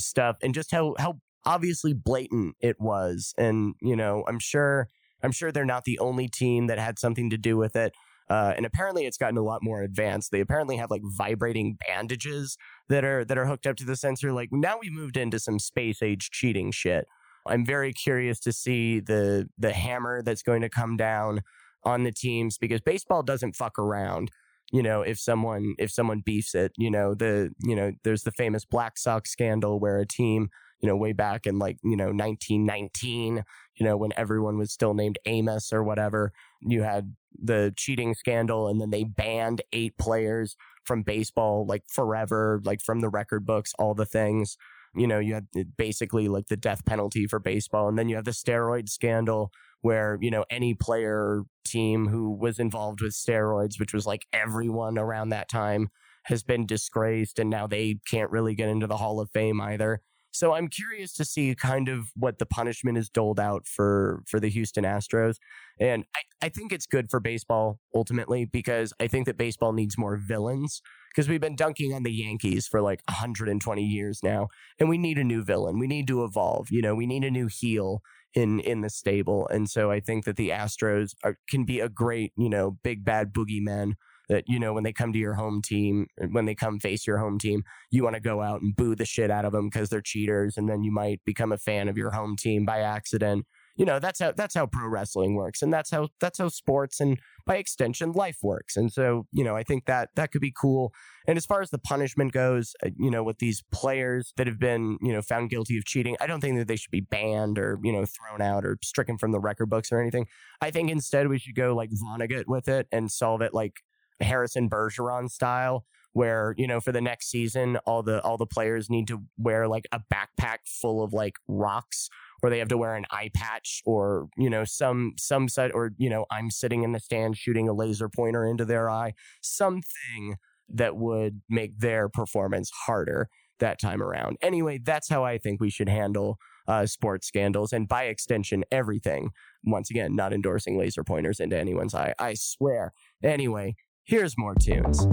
stuff 0.00 0.36
and 0.42 0.54
just 0.54 0.70
how 0.70 0.94
how 0.98 1.20
obviously 1.44 1.94
blatant 1.94 2.56
it 2.60 2.80
was. 2.80 3.34
And, 3.38 3.74
you 3.80 3.96
know, 3.96 4.24
I'm 4.28 4.38
sure 4.38 4.88
I'm 5.22 5.32
sure 5.32 5.50
they're 5.50 5.64
not 5.64 5.84
the 5.84 5.98
only 5.98 6.28
team 6.28 6.66
that 6.68 6.78
had 6.78 6.98
something 6.98 7.30
to 7.30 7.38
do 7.38 7.56
with 7.56 7.74
it. 7.74 7.92
Uh, 8.30 8.52
and 8.56 8.66
apparently 8.66 9.06
it's 9.06 9.16
gotten 9.16 9.38
a 9.38 9.42
lot 9.42 9.62
more 9.62 9.82
advanced. 9.82 10.30
They 10.30 10.40
apparently 10.40 10.76
have 10.76 10.90
like 10.90 11.00
vibrating 11.02 11.78
bandages 11.86 12.56
that 12.88 13.04
are 13.04 13.24
that 13.24 13.38
are 13.38 13.46
hooked 13.46 13.66
up 13.66 13.76
to 13.76 13.84
the 13.84 13.96
sensor. 13.96 14.32
Like 14.32 14.50
now 14.52 14.78
we've 14.80 14.92
moved 14.92 15.16
into 15.16 15.38
some 15.38 15.58
space 15.58 16.02
age 16.02 16.30
cheating 16.30 16.70
shit. 16.70 17.06
I'm 17.46 17.64
very 17.64 17.92
curious 17.92 18.38
to 18.40 18.52
see 18.52 19.00
the 19.00 19.48
the 19.56 19.72
hammer 19.72 20.22
that's 20.22 20.42
going 20.42 20.60
to 20.60 20.68
come 20.68 20.96
down 20.96 21.40
on 21.84 22.04
the 22.04 22.12
teams 22.12 22.58
because 22.58 22.80
baseball 22.82 23.22
doesn't 23.22 23.56
fuck 23.56 23.78
around 23.78 24.30
you 24.72 24.82
know 24.82 25.02
if 25.02 25.18
someone 25.18 25.74
if 25.78 25.90
someone 25.90 26.20
beefs 26.24 26.54
it 26.54 26.72
you 26.76 26.90
know 26.90 27.14
the 27.14 27.50
you 27.62 27.74
know 27.74 27.92
there's 28.04 28.22
the 28.22 28.32
famous 28.32 28.64
black 28.64 28.98
sox 28.98 29.30
scandal 29.30 29.80
where 29.80 29.98
a 29.98 30.06
team 30.06 30.48
you 30.80 30.88
know 30.88 30.96
way 30.96 31.12
back 31.12 31.46
in 31.46 31.58
like 31.58 31.78
you 31.82 31.96
know 31.96 32.06
1919 32.06 33.44
you 33.76 33.86
know 33.86 33.96
when 33.96 34.12
everyone 34.16 34.58
was 34.58 34.72
still 34.72 34.94
named 34.94 35.18
amos 35.26 35.72
or 35.72 35.82
whatever 35.82 36.32
you 36.60 36.82
had 36.82 37.14
the 37.40 37.72
cheating 37.76 38.14
scandal 38.14 38.68
and 38.68 38.80
then 38.80 38.90
they 38.90 39.04
banned 39.04 39.62
eight 39.72 39.96
players 39.98 40.56
from 40.84 41.02
baseball 41.02 41.64
like 41.66 41.82
forever 41.88 42.60
like 42.64 42.80
from 42.80 43.00
the 43.00 43.08
record 43.08 43.46
books 43.46 43.72
all 43.78 43.94
the 43.94 44.06
things 44.06 44.56
you 44.94 45.06
know 45.06 45.18
you 45.18 45.34
had 45.34 45.46
basically 45.76 46.28
like 46.28 46.46
the 46.48 46.56
death 46.56 46.84
penalty 46.84 47.26
for 47.26 47.38
baseball 47.38 47.88
and 47.88 47.98
then 47.98 48.08
you 48.08 48.16
have 48.16 48.24
the 48.24 48.30
steroid 48.30 48.88
scandal 48.88 49.50
where 49.80 50.18
you 50.20 50.30
know 50.30 50.44
any 50.50 50.74
player 50.74 51.42
team 51.64 52.08
who 52.08 52.30
was 52.30 52.58
involved 52.58 53.00
with 53.00 53.12
steroids 53.12 53.78
which 53.78 53.92
was 53.92 54.06
like 54.06 54.26
everyone 54.32 54.98
around 54.98 55.28
that 55.28 55.48
time 55.48 55.88
has 56.24 56.42
been 56.42 56.66
disgraced 56.66 57.38
and 57.38 57.48
now 57.48 57.66
they 57.66 57.98
can't 58.08 58.30
really 58.30 58.54
get 58.54 58.68
into 58.68 58.86
the 58.86 58.96
hall 58.96 59.20
of 59.20 59.30
fame 59.30 59.60
either 59.60 60.00
so 60.30 60.52
i'm 60.54 60.68
curious 60.68 61.12
to 61.12 61.24
see 61.24 61.54
kind 61.54 61.88
of 61.88 62.08
what 62.14 62.38
the 62.38 62.46
punishment 62.46 62.98
is 62.98 63.08
doled 63.08 63.40
out 63.40 63.66
for 63.66 64.22
for 64.26 64.40
the 64.40 64.48
houston 64.48 64.84
astros 64.84 65.36
and 65.80 66.04
i, 66.16 66.46
I 66.46 66.48
think 66.48 66.72
it's 66.72 66.86
good 66.86 67.10
for 67.10 67.20
baseball 67.20 67.78
ultimately 67.94 68.44
because 68.44 68.92
i 69.00 69.06
think 69.06 69.26
that 69.26 69.36
baseball 69.36 69.72
needs 69.72 69.98
more 69.98 70.16
villains 70.16 70.80
because 71.10 71.28
we've 71.28 71.40
been 71.40 71.56
dunking 71.56 71.94
on 71.94 72.02
the 72.02 72.12
yankees 72.12 72.66
for 72.66 72.80
like 72.80 73.02
120 73.08 73.82
years 73.82 74.20
now 74.22 74.48
and 74.78 74.88
we 74.88 74.98
need 74.98 75.18
a 75.18 75.24
new 75.24 75.42
villain 75.42 75.78
we 75.78 75.86
need 75.86 76.06
to 76.06 76.24
evolve 76.24 76.68
you 76.70 76.82
know 76.82 76.94
we 76.94 77.06
need 77.06 77.24
a 77.24 77.30
new 77.30 77.46
heel 77.46 78.02
in 78.34 78.60
in 78.60 78.80
the 78.82 78.90
stable. 78.90 79.48
And 79.48 79.68
so 79.68 79.90
I 79.90 80.00
think 80.00 80.24
that 80.24 80.36
the 80.36 80.50
Astros 80.50 81.14
are, 81.24 81.36
can 81.48 81.64
be 81.64 81.80
a 81.80 81.88
great, 81.88 82.32
you 82.36 82.48
know, 82.48 82.78
big 82.82 83.04
bad 83.04 83.32
boogeyman 83.32 83.94
that 84.28 84.44
you 84.46 84.58
know 84.58 84.72
when 84.72 84.84
they 84.84 84.92
come 84.92 85.12
to 85.12 85.18
your 85.18 85.34
home 85.34 85.62
team, 85.62 86.06
when 86.30 86.44
they 86.44 86.54
come 86.54 86.78
face 86.78 87.06
your 87.06 87.18
home 87.18 87.38
team, 87.38 87.62
you 87.90 88.02
want 88.04 88.14
to 88.14 88.20
go 88.20 88.42
out 88.42 88.60
and 88.60 88.76
boo 88.76 88.94
the 88.94 89.06
shit 89.06 89.30
out 89.30 89.44
of 89.44 89.52
them 89.52 89.68
because 89.68 89.88
they're 89.88 90.00
cheaters, 90.00 90.56
and 90.56 90.68
then 90.68 90.82
you 90.82 90.92
might 90.92 91.20
become 91.24 91.52
a 91.52 91.58
fan 91.58 91.88
of 91.88 91.96
your 91.96 92.10
home 92.10 92.36
team 92.36 92.64
by 92.64 92.80
accident. 92.80 93.46
You 93.76 93.84
know 93.84 94.00
that's 94.00 94.18
how 94.18 94.32
that's 94.32 94.56
how 94.56 94.66
pro 94.66 94.88
wrestling 94.88 95.36
works 95.36 95.62
and 95.62 95.72
that's 95.72 95.92
how 95.92 96.08
that's 96.20 96.38
how 96.38 96.48
sports 96.48 96.98
and 96.98 97.16
by 97.46 97.58
extension 97.58 98.10
life 98.10 98.38
works 98.42 98.76
and 98.76 98.92
so 98.92 99.26
you 99.32 99.44
know 99.44 99.54
i 99.54 99.62
think 99.62 99.86
that 99.86 100.08
that 100.16 100.32
could 100.32 100.40
be 100.40 100.52
cool. 100.52 100.92
And 101.28 101.36
as 101.36 101.46
far 101.46 101.60
as 101.62 101.70
the 101.70 101.78
punishment 101.78 102.32
goes 102.32 102.74
uh, 102.84 102.90
you 102.98 103.08
know 103.08 103.22
with 103.22 103.38
these 103.38 103.62
players 103.70 104.32
that 104.36 104.48
have 104.48 104.58
been 104.58 104.98
you 105.00 105.12
know 105.12 105.22
found 105.22 105.50
guilty 105.50 105.78
of 105.78 105.84
cheating 105.84 106.16
i 106.20 106.26
don't 106.26 106.40
think 106.40 106.58
that 106.58 106.66
they 106.66 106.74
should 106.74 106.90
be 106.90 107.02
banned 107.02 107.56
or 107.56 107.78
you 107.84 107.92
know 107.92 108.04
thrown 108.04 108.42
out 108.42 108.64
or 108.64 108.78
stricken 108.82 109.16
from 109.16 109.30
the 109.30 109.38
record 109.38 109.70
books 109.70 109.92
or 109.92 110.00
anything. 110.00 110.26
I 110.60 110.70
think 110.70 110.90
instead 110.90 111.28
we 111.28 111.38
should 111.38 111.54
go 111.54 111.74
like 111.74 111.90
vonnegut 111.90 112.44
with 112.46 112.68
it 112.68 112.86
and 112.90 113.10
solve 113.10 113.42
it 113.42 113.54
like 113.54 113.74
harrison 114.20 114.68
bergeron 114.68 115.30
style 115.30 115.84
where 116.12 116.54
you 116.56 116.66
know 116.66 116.80
for 116.80 116.92
the 116.92 117.00
next 117.00 117.30
season 117.30 117.76
all 117.86 118.02
the 118.02 118.20
all 118.22 118.36
the 118.36 118.46
players 118.46 118.90
need 118.90 119.06
to 119.06 119.22
wear 119.36 119.68
like 119.68 119.86
a 119.92 120.00
backpack 120.12 120.58
full 120.64 121.02
of 121.02 121.12
like 121.12 121.34
rocks 121.46 122.08
or 122.42 122.50
they 122.50 122.58
have 122.58 122.68
to 122.68 122.78
wear 122.78 122.94
an 122.94 123.04
eye 123.10 123.30
patch 123.34 123.82
or 123.84 124.28
you 124.36 124.50
know 124.50 124.64
some 124.64 125.12
some 125.18 125.48
set 125.48 125.74
or 125.74 125.92
you 125.96 126.10
know 126.10 126.26
i'm 126.30 126.50
sitting 126.50 126.82
in 126.82 126.92
the 126.92 127.00
stand 127.00 127.36
shooting 127.36 127.68
a 127.68 127.72
laser 127.72 128.08
pointer 128.08 128.44
into 128.44 128.64
their 128.64 128.90
eye 128.90 129.12
something 129.40 130.36
that 130.68 130.96
would 130.96 131.40
make 131.48 131.78
their 131.78 132.08
performance 132.08 132.70
harder 132.86 133.28
that 133.58 133.80
time 133.80 134.02
around. 134.02 134.36
Anyway 134.42 134.78
that's 134.78 135.08
how 135.08 135.24
i 135.24 135.38
think 135.38 135.60
we 135.60 135.70
should 135.70 135.88
handle 135.88 136.38
uh, 136.66 136.84
sports 136.84 137.26
scandals 137.26 137.72
and 137.72 137.88
by 137.88 138.04
extension 138.04 138.62
everything. 138.70 139.30
Once 139.64 139.90
again 139.90 140.14
not 140.14 140.32
endorsing 140.32 140.78
laser 140.78 141.02
pointers 141.02 141.40
into 141.40 141.56
anyone's 141.56 141.94
eye 141.94 142.14
i 142.18 142.34
swear. 142.34 142.92
Anyway 143.22 143.74
here's 144.08 144.38
more 144.38 144.54
tunes 144.54 145.06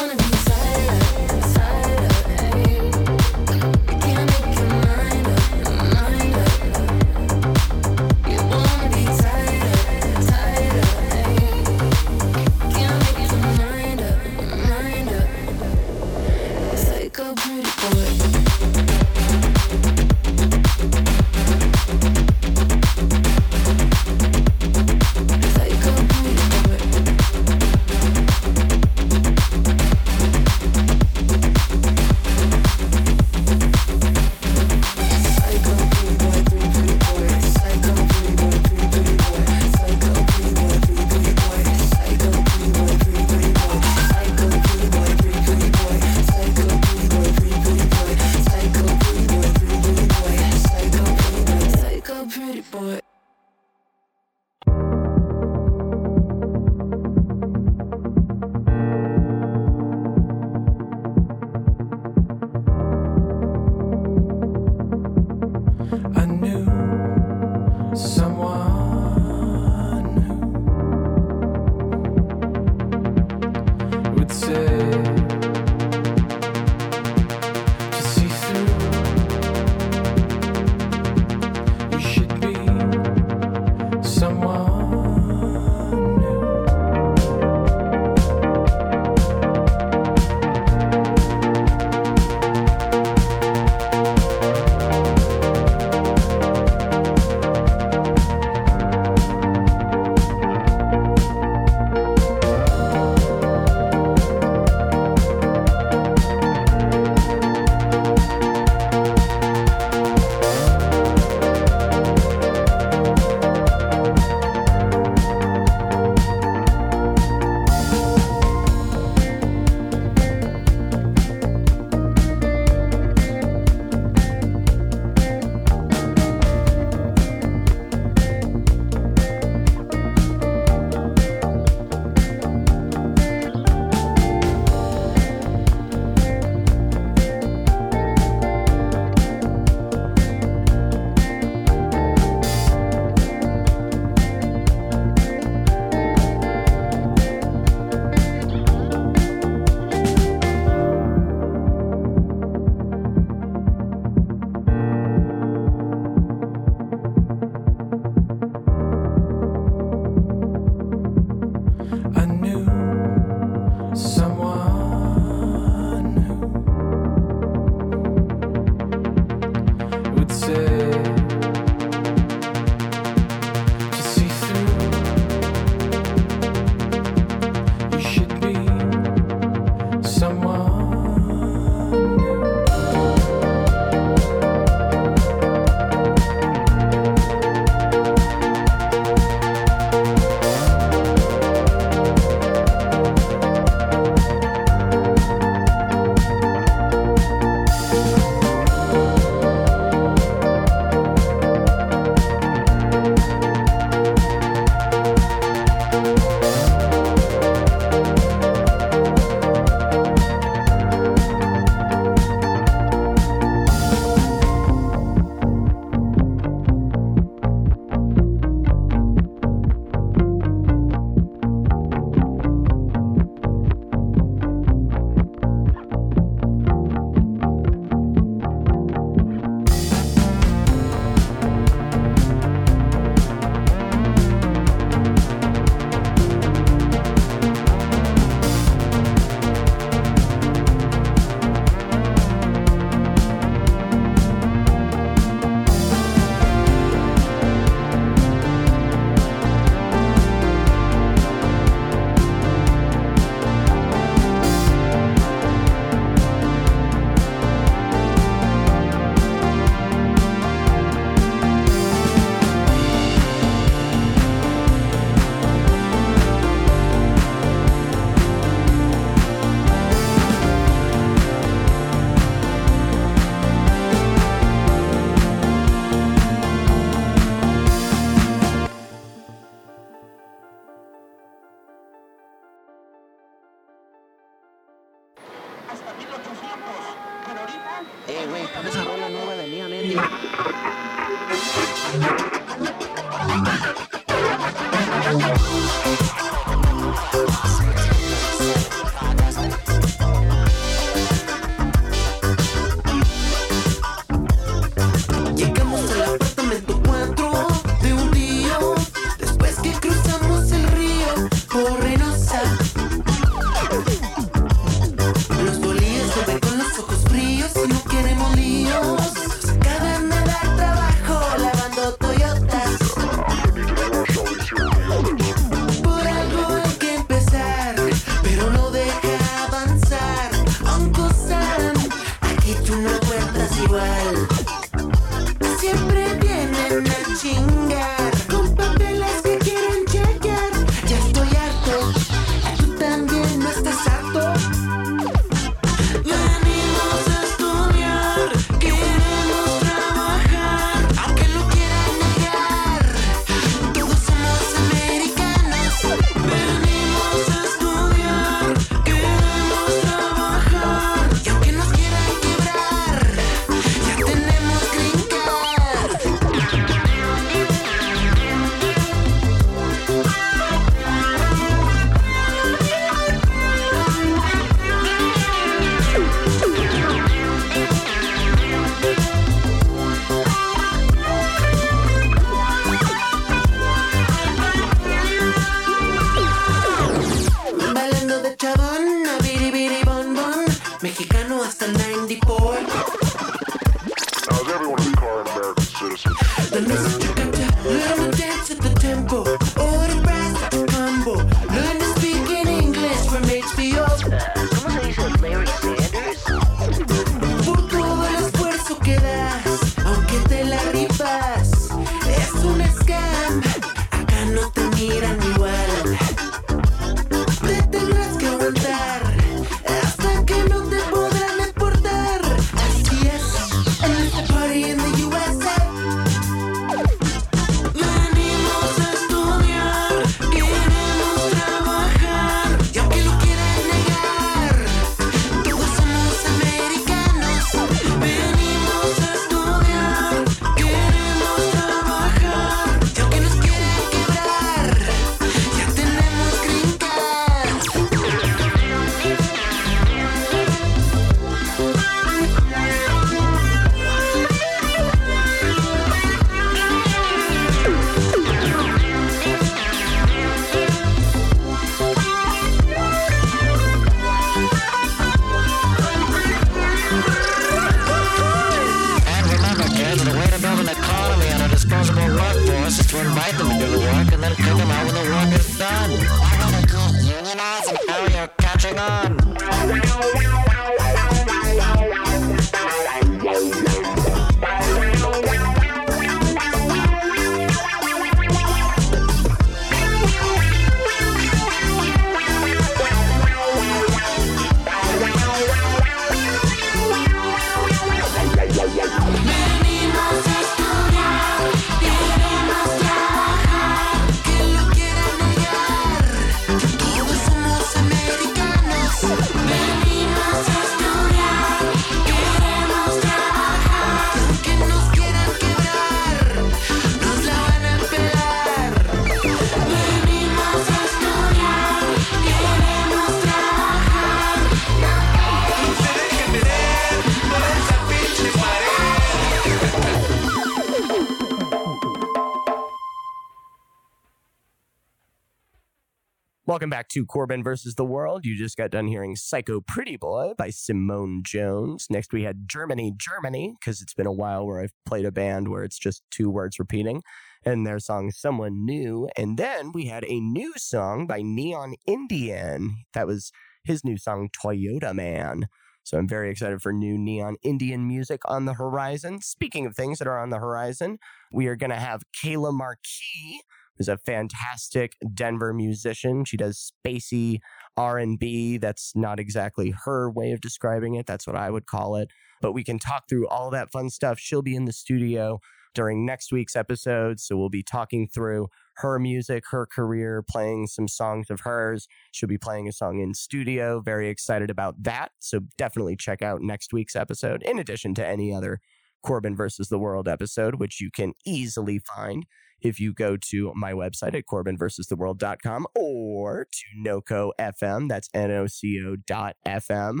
Welcome 536.58 536.70
back 536.70 536.88
to 536.88 537.06
Corbin 537.06 537.44
versus 537.44 537.76
the 537.76 537.84
World. 537.84 538.26
You 538.26 538.36
just 538.36 538.56
got 538.56 538.72
done 538.72 538.88
hearing 538.88 539.14
Psycho 539.14 539.60
Pretty 539.60 539.96
Boy 539.96 540.32
by 540.36 540.50
Simone 540.50 541.22
Jones. 541.24 541.86
Next, 541.88 542.12
we 542.12 542.24
had 542.24 542.48
Germany, 542.48 542.92
Germany, 542.98 543.54
because 543.60 543.80
it's 543.80 543.94
been 543.94 544.08
a 544.08 544.12
while 544.12 544.44
where 544.44 544.60
I've 544.60 544.72
played 544.84 545.04
a 545.04 545.12
band 545.12 545.46
where 545.50 545.62
it's 545.62 545.78
just 545.78 546.02
two 546.10 546.28
words 546.28 546.58
repeating, 546.58 547.02
and 547.44 547.64
their 547.64 547.78
song 547.78 548.10
Someone 548.10 548.64
New. 548.64 549.08
And 549.16 549.38
then 549.38 549.70
we 549.70 549.86
had 549.86 550.04
a 550.08 550.18
new 550.18 550.52
song 550.56 551.06
by 551.06 551.22
Neon 551.22 551.74
Indian. 551.86 552.78
That 552.92 553.06
was 553.06 553.30
his 553.62 553.84
new 553.84 553.96
song, 553.96 554.28
Toyota 554.28 554.92
Man. 554.92 555.46
So 555.84 555.96
I'm 555.96 556.08
very 556.08 556.28
excited 556.28 556.60
for 556.60 556.72
new 556.72 556.98
Neon 556.98 557.36
Indian 557.44 557.86
music 557.86 558.20
on 558.24 558.46
the 558.46 558.54
horizon. 558.54 559.20
Speaking 559.20 559.64
of 559.64 559.76
things 559.76 560.00
that 560.00 560.08
are 560.08 560.20
on 560.20 560.30
the 560.30 560.40
horizon, 560.40 560.98
we 561.32 561.46
are 561.46 561.54
going 561.54 561.70
to 561.70 561.76
have 561.76 562.02
Kayla 562.20 562.52
Marquis 562.52 563.42
who's 563.78 563.88
a 563.88 563.96
fantastic 563.96 564.96
Denver 565.14 565.54
musician. 565.54 566.24
She 566.24 566.36
does 566.36 566.72
spacey 566.84 567.38
R&B. 567.76 568.58
That's 568.58 568.92
not 568.94 569.20
exactly 569.20 569.72
her 569.84 570.10
way 570.10 570.32
of 570.32 570.40
describing 570.40 570.94
it. 570.94 571.06
That's 571.06 571.26
what 571.26 571.36
I 571.36 571.50
would 571.50 571.66
call 571.66 571.96
it. 571.96 572.10
But 572.42 572.52
we 572.52 572.64
can 572.64 572.78
talk 572.78 573.04
through 573.08 573.28
all 573.28 573.50
that 573.50 573.70
fun 573.70 573.90
stuff. 573.90 574.18
She'll 574.18 574.42
be 574.42 574.56
in 574.56 574.64
the 574.64 574.72
studio 574.72 575.38
during 575.74 576.04
next 576.04 576.32
week's 576.32 576.56
episode, 576.56 577.20
so 577.20 577.36
we'll 577.36 577.48
be 577.48 577.62
talking 577.62 578.08
through 578.08 578.48
her 578.78 578.98
music, 578.98 579.44
her 579.50 579.66
career, 579.66 580.24
playing 580.28 580.66
some 580.66 580.88
songs 580.88 581.30
of 581.30 581.40
hers. 581.40 581.86
She'll 582.12 582.28
be 582.28 582.38
playing 582.38 582.68
a 582.68 582.72
song 582.72 583.00
in 583.00 583.14
studio. 583.14 583.80
Very 583.80 584.08
excited 584.08 584.50
about 584.50 584.82
that. 584.82 585.12
So 585.20 585.40
definitely 585.56 585.96
check 585.96 586.22
out 586.22 586.42
next 586.42 586.72
week's 586.72 586.96
episode 586.96 587.42
in 587.42 587.58
addition 587.58 587.94
to 587.94 588.06
any 588.06 588.32
other 588.32 588.60
Corbin 589.04 589.36
versus 589.36 589.68
the 589.68 589.78
World 589.78 590.08
episode, 590.08 590.56
which 590.56 590.80
you 590.80 590.90
can 590.90 591.12
easily 591.24 591.78
find 591.78 592.26
if 592.60 592.80
you 592.80 592.92
go 592.92 593.16
to 593.16 593.52
my 593.54 593.72
website 593.72 594.14
at 594.14 594.26
corbinversustheworld.com 594.26 595.66
or 595.74 596.46
to 596.50 596.64
NOCO 596.88 597.32
FM. 597.38 597.88
That's 597.88 598.08
N-O-C-O 598.14 598.96
dot 599.06 599.36
FM. 599.46 600.00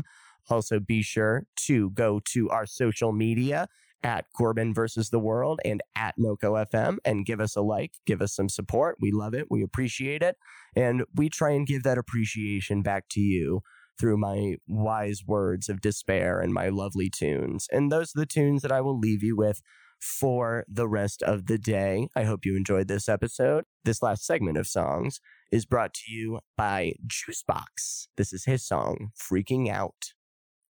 Also, 0.50 0.80
be 0.80 1.02
sure 1.02 1.44
to 1.66 1.90
go 1.90 2.20
to 2.32 2.48
our 2.50 2.66
social 2.66 3.12
media 3.12 3.68
at 4.02 4.26
Corbin 4.36 4.72
versus 4.72 5.10
the 5.10 5.18
World 5.18 5.60
and 5.64 5.82
at 5.96 6.14
NOCO 6.18 6.64
FM 6.72 6.98
and 7.04 7.26
give 7.26 7.40
us 7.40 7.56
a 7.56 7.60
like, 7.60 7.94
give 8.06 8.22
us 8.22 8.34
some 8.34 8.48
support. 8.48 8.96
We 9.00 9.10
love 9.10 9.34
it. 9.34 9.46
We 9.50 9.62
appreciate 9.62 10.22
it. 10.22 10.36
And 10.74 11.04
we 11.14 11.28
try 11.28 11.50
and 11.50 11.66
give 11.66 11.82
that 11.82 11.98
appreciation 11.98 12.82
back 12.82 13.08
to 13.10 13.20
you 13.20 13.62
through 13.98 14.16
my 14.16 14.56
wise 14.68 15.22
words 15.26 15.68
of 15.68 15.80
despair 15.80 16.40
and 16.40 16.54
my 16.54 16.68
lovely 16.68 17.10
tunes. 17.10 17.66
And 17.70 17.90
those 17.90 18.14
are 18.14 18.20
the 18.20 18.26
tunes 18.26 18.62
that 18.62 18.72
I 18.72 18.80
will 18.80 18.98
leave 18.98 19.22
you 19.22 19.36
with 19.36 19.60
for 20.00 20.64
the 20.68 20.88
rest 20.88 21.22
of 21.22 21.46
the 21.46 21.58
day. 21.58 22.08
I 22.14 22.24
hope 22.24 22.44
you 22.44 22.56
enjoyed 22.56 22.88
this 22.88 23.08
episode. 23.08 23.64
This 23.84 24.02
last 24.02 24.24
segment 24.24 24.58
of 24.58 24.66
songs 24.66 25.20
is 25.50 25.66
brought 25.66 25.94
to 25.94 26.12
you 26.12 26.40
by 26.56 26.94
Juicebox. 27.06 28.08
This 28.16 28.32
is 28.32 28.44
his 28.44 28.66
song, 28.66 29.10
Freaking 29.16 29.68
Out. 29.68 30.12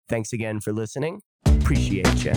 Thanks 0.08 0.32
again 0.32 0.60
for 0.60 0.72
listening. 0.72 1.22
Appreciate 1.46 2.24
you. 2.24 2.34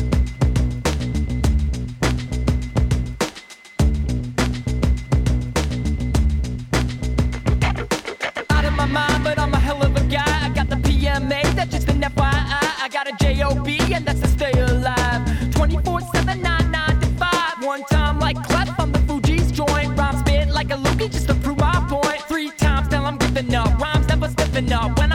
out 8.60 8.64
of 8.64 8.76
my 8.76 8.84
mind, 8.86 9.24
but 9.24 9.38
I'm 9.38 9.52
a 9.54 9.58
hell 9.58 9.82
of 9.82 9.96
a 9.96 10.04
guy. 10.04 10.46
I 10.46 10.50
got 10.50 10.68
the 10.68 10.76
PMA, 10.76 11.42
that's 11.54 11.70
just 11.70 11.88
an 11.88 12.02
FYI. 12.02 12.82
I 12.82 12.88
got 12.92 13.08
a 13.08 13.12
JOB, 13.12 13.68
and 13.92 14.04
that's 14.04 14.20
to 14.20 14.28
stay 14.28 14.52
alive. 14.52 15.22
24 15.52 16.00
7, 16.00 16.42
9, 16.42 16.42
9 16.42 16.42
to 16.42 16.44
5. 16.44 16.49
One 17.70 17.84
time, 17.84 18.18
like 18.18 18.36
Clef 18.48 18.80
on 18.80 18.90
the 18.90 18.98
Fugees 18.98 19.52
joint. 19.52 19.96
Rhymes 19.96 20.18
spit 20.18 20.48
like 20.48 20.72
a 20.72 20.74
loogie 20.74 21.08
just 21.08 21.28
to 21.28 21.34
prove 21.36 21.58
my 21.58 21.78
point. 21.88 22.20
Three 22.22 22.50
times 22.50 22.88
till 22.88 23.06
I'm 23.06 23.16
giving 23.16 23.54
up. 23.54 23.80
Rhymes 23.80 24.08
never 24.08 24.28
stiffen 24.28 24.72
up. 24.72 24.98
When 24.98 25.09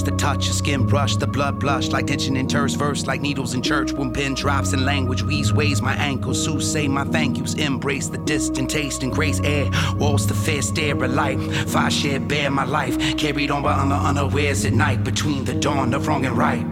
the 0.00 0.12
touch 0.12 0.48
of 0.48 0.54
skin 0.54 0.86
brush, 0.86 1.16
the 1.16 1.26
blood 1.26 1.58
blush 1.58 1.88
like 1.88 2.06
tension 2.06 2.36
in 2.36 2.48
terse 2.48 2.74
verse, 2.74 3.06
like 3.06 3.20
needles 3.20 3.52
in 3.52 3.60
church 3.60 3.92
when 3.92 4.12
pen 4.12 4.32
drops 4.32 4.72
in 4.72 4.86
language 4.86 5.22
weaves 5.22 5.52
ways 5.52 5.82
my 5.82 5.94
ankles. 5.96 6.42
Sue 6.42 6.60
say 6.60 6.88
my 6.88 7.04
thank 7.04 7.36
yous, 7.36 7.54
embrace 7.54 8.08
the 8.08 8.18
distant 8.18 8.70
taste 8.70 9.02
and 9.02 9.12
grace 9.12 9.40
air. 9.44 9.70
Walls 9.96 10.26
the 10.26 10.34
fair 10.34 10.62
stare 10.62 10.94
of 11.04 11.10
light, 11.12 11.38
fire 11.68 11.90
share 11.90 12.20
bare 12.20 12.50
my 12.50 12.64
life, 12.64 12.96
carried 13.18 13.50
on 13.50 13.62
by 13.62 13.74
unawares 13.74 14.64
at 14.64 14.72
night 14.72 15.04
between 15.04 15.44
the 15.44 15.54
dawn 15.54 15.92
of 15.92 16.06
wrong 16.06 16.24
and 16.24 16.38
right. 16.38 16.71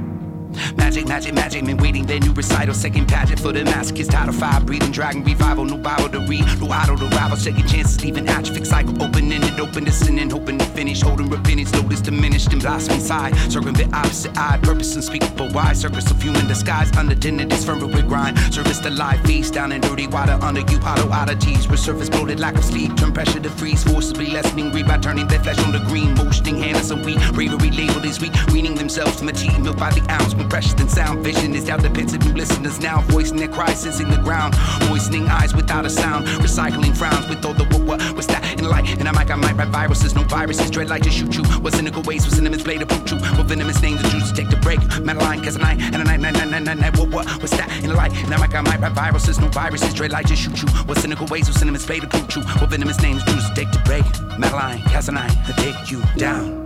Magic, 1.11 1.35
magic, 1.35 1.65
men 1.65 1.77
waiting 1.79 2.07
their 2.07 2.21
new 2.21 2.33
recital. 2.33 2.73
Second 2.73 3.09
pageant 3.09 3.41
for 3.41 3.51
the 3.51 3.65
mask. 3.65 3.97
masochist. 3.97 4.13
Title 4.13 4.33
five, 4.33 4.65
breathing 4.65 4.93
dragon 4.93 5.25
revival. 5.25 5.65
No 5.65 5.77
Bible 5.77 6.09
to 6.11 6.21
read, 6.21 6.45
no 6.61 6.71
idol 6.71 6.97
to 6.99 7.07
rival. 7.07 7.37
Second 7.37 7.67
chances, 7.69 8.01
leaving 8.01 8.29
atrophic 8.29 8.65
cycle. 8.65 8.95
Open 9.03 9.33
ended, 9.33 9.59
open 9.59 9.85
to 9.87 9.91
sin 9.91 10.21
and 10.21 10.31
hoping 10.31 10.57
to 10.59 10.65
finish. 10.67 11.03
Holding 11.03 11.29
repentance, 11.29 11.73
notice 11.73 12.01
diminished 12.01 12.53
and 12.53 12.63
blossom 12.63 12.95
inside. 12.95 13.35
Circumvent 13.51 13.93
opposite 13.93 14.39
eye, 14.39 14.61
purpose 14.63 14.95
unspeakable. 14.95 15.49
Why? 15.51 15.73
circus 15.73 16.09
of 16.13 16.23
human 16.23 16.47
disguise. 16.47 16.93
Undertended, 16.93 17.51
this 17.51 17.65
firmament 17.65 18.07
grind. 18.07 18.39
Service 18.55 18.79
the 18.79 18.91
live 18.91 19.21
feast 19.23 19.55
down 19.55 19.73
in 19.73 19.81
dirty 19.81 20.07
water 20.07 20.39
under 20.41 20.61
you. 20.61 20.79
Hollow 20.79 21.11
oddities, 21.11 21.67
resurface 21.67 22.09
bloated 22.09 22.39
lack 22.39 22.55
of 22.55 22.65
sleep. 22.65 22.97
Turn 22.97 23.13
pressure 23.13 23.41
to 23.41 23.51
freeze, 23.51 23.83
forcibly 23.83 24.27
lessening 24.31 24.71
greed 24.71 24.87
by 24.87 24.99
turning 24.99 25.27
their 25.27 25.41
flesh 25.41 25.59
on 25.59 25.73
the 25.73 25.81
green. 25.89 26.15
Motioning 26.15 26.63
hands 26.63 26.93
of 26.93 27.05
weak, 27.05 27.19
bravery 27.33 27.73
labeled 27.73 28.05
as 28.05 28.21
weak. 28.21 28.33
Weaning 28.53 28.77
themselves 28.77 29.19
from 29.19 29.29
a 29.29 29.33
tea 29.33 29.59
milk 29.59 29.77
by 29.77 29.91
the 29.91 30.09
ounce. 30.09 30.35
More 30.37 30.47
precious 30.47 30.75
than 30.75 30.89
sound. 31.01 31.25
Vision 31.25 31.55
is 31.55 31.69
out 31.69 31.81
defensive. 31.83 32.21
New 32.27 32.35
listeners 32.35 32.79
now 32.81 33.01
voicing 33.15 33.39
their 33.39 33.49
crisis 33.49 34.01
in 34.01 34.09
the 34.11 34.19
ground. 34.19 34.55
Moistening 34.89 35.27
eyes 35.29 35.55
without 35.55 35.85
a 35.87 35.91
sound. 35.91 36.27
Recycling 36.47 36.95
frowns 36.97 37.27
with 37.29 37.45
all 37.45 37.55
the 37.55 37.65
what, 37.73 37.83
what, 37.89 37.99
what's 38.17 38.27
that 38.27 38.43
in 38.59 38.67
light? 38.69 38.87
And 38.99 39.09
I 39.09 39.13
might 39.13 39.31
I 39.31 39.37
might 39.37 39.57
write 39.57 39.69
viruses, 39.69 40.15
no 40.15 40.23
viruses, 40.25 40.71
dread 40.71 40.89
like 40.89 41.03
to 41.05 41.11
shoot 41.11 41.35
you. 41.37 41.45
What 41.63 41.73
cynical 41.75 42.03
ways, 42.03 42.23
what 42.27 42.35
cinnamons 42.35 42.63
play 42.63 42.79
to 42.79 42.87
boot 42.87 43.11
you. 43.11 43.19
What 43.37 43.47
venomous 43.47 43.81
names, 43.81 44.03
the 44.03 44.09
juice 44.09 44.33
take 44.33 44.51
the 44.51 44.57
break. 44.57 44.81
Madeline, 45.01 45.43
cause 45.43 45.57
a 45.57 45.59
night, 45.59 45.81
and 45.81 46.03
a 46.03 46.05
night, 46.05 46.21
night, 46.21 46.35
night, 46.35 46.51
night, 46.51 46.65
night, 46.65 46.79
night, 46.79 46.99
what, 46.99 47.09
what, 47.09 47.27
what's 47.41 47.57
that 47.57 47.69
in 47.85 47.93
light? 47.95 48.13
And 48.25 48.35
I'm 48.35 48.41
like, 48.41 48.55
I 48.55 48.61
might 48.61 48.81
write 48.81 48.93
viruses, 48.93 49.39
no 49.39 49.49
viruses, 49.49 49.95
dread 49.95 50.13
like 50.13 50.27
to 50.27 50.37
shoot 50.37 50.61
you. 50.63 50.69
What 50.89 50.99
cynical 50.99 51.27
ways, 51.27 51.49
what 51.49 51.57
cinnamons 51.57 51.87
play 51.87 52.01
to 52.01 52.07
boot 52.07 52.37
you. 52.37 52.43
What 52.61 52.71
venomous 52.71 53.01
names, 53.01 53.23
juice 53.25 53.49
take 53.55 53.71
the 53.71 53.83
break. 53.85 54.05
Madeline, 54.39 54.83
cause 54.93 55.09
a 55.09 55.13
night, 55.13 55.37
I 55.49 55.53
take 55.53 55.91
you. 55.91 56.03
Down. 56.17 56.60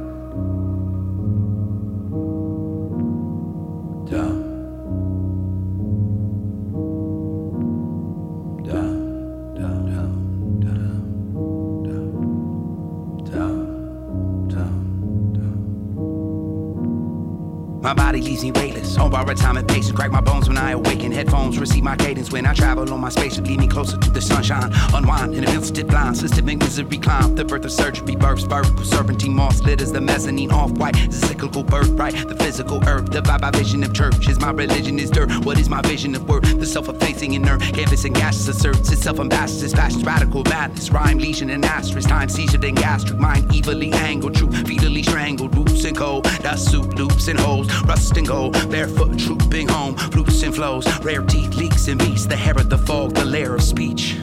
On 19.05 19.11
borrowed 19.11 19.37
time 19.37 19.59
and. 19.59 19.75
Crack 19.95 20.11
my 20.11 20.21
bones 20.21 20.49
when 20.49 20.57
I 20.57 20.71
awaken. 20.71 21.13
Headphones 21.13 21.59
receive 21.59 21.85
my 21.85 21.95
cadence 21.95 22.33
when 22.33 22.47
I 22.47 22.55
travel 22.55 22.91
on 22.91 23.01
my 23.01 23.11
spaceship. 23.11 23.47
Lead 23.47 23.61
me 23.61 23.69
closer 23.69 23.99
to 23.99 24.11
the 24.11 24.21
sunshine. 24.21 24.73
Unwind 24.95 25.35
in 25.35 25.45
a 25.45 25.51
instant 25.51 25.89
blind. 25.89 26.17
Systemic 26.17 26.59
misery 26.59 26.97
climb. 26.99 27.35
The 27.35 27.45
birth 27.45 27.67
of 27.67 27.73
surgery. 27.73 28.17
Births, 28.17 28.45
birth. 28.45 28.85
Serpentine 28.87 29.35
moss 29.35 29.61
litters. 29.61 29.93
The 29.93 30.01
mezzanine 30.01 30.51
off 30.51 30.71
white. 30.73 30.95
The 30.95 31.27
cyclical 31.27 31.63
birthright. 31.63 32.15
The 32.27 32.35
physical 32.37 32.83
earth. 32.89 33.11
The 33.11 33.21
vibe 33.21 33.55
vision 33.55 33.85
of 33.85 33.93
church. 33.93 34.27
Is 34.27 34.41
my 34.41 34.53
religion 34.53 34.99
is 34.99 35.11
dirt. 35.11 35.31
What 35.45 35.59
is 35.59 35.69
my 35.69 35.83
vision 35.83 36.15
of 36.15 36.27
worth? 36.27 36.54
The 36.65 36.71
self-effacing 36.71 37.35
inert. 37.35 37.61
Canvas 37.61 38.07
and 38.07 38.15
gaseous 38.15 38.49
asserts 38.49 38.91
itself 38.91 39.21
ambassadors. 39.21 39.75
Fashions 39.75 40.03
radical 40.03 40.43
madness. 40.45 40.91
Rhyme 40.91 41.19
lesion 41.19 41.51
and 41.51 41.63
asterisk. 41.63 42.09
Time 42.09 42.31
seizure 42.31 42.57
then 42.57 42.75
gastric. 42.75 43.19
Mind 43.19 43.55
evilly 43.55 43.93
angled. 43.93 44.35
True. 44.35 44.49
Fetally 44.49 45.05
strangled. 45.05 45.55
Roots 45.55 45.85
and 45.85 45.95
cold. 45.95 46.25
Dust 46.41 46.71
soup. 46.71 46.95
Loops 46.95 47.29
and 47.29 47.39
holes. 47.39 47.69
Rust 47.83 48.17
and 48.17 48.27
gold. 48.27 48.55
Barefoot 48.71 49.19
trooping 49.19 49.69
home. 49.69 49.95
Flutes 49.95 50.43
and 50.43 50.55
flows. 50.55 50.87
Rare 51.01 51.21
teeth. 51.21 51.55
Leaks 51.55 51.87
and 51.89 51.99
beats. 51.99 52.25
The 52.25 52.37
hair 52.37 52.55
of 52.57 52.71
the 52.71 52.79
fog. 52.79 53.13
The 53.13 53.27
lair 53.27 53.55
of 53.55 53.63
speech. 53.63 54.17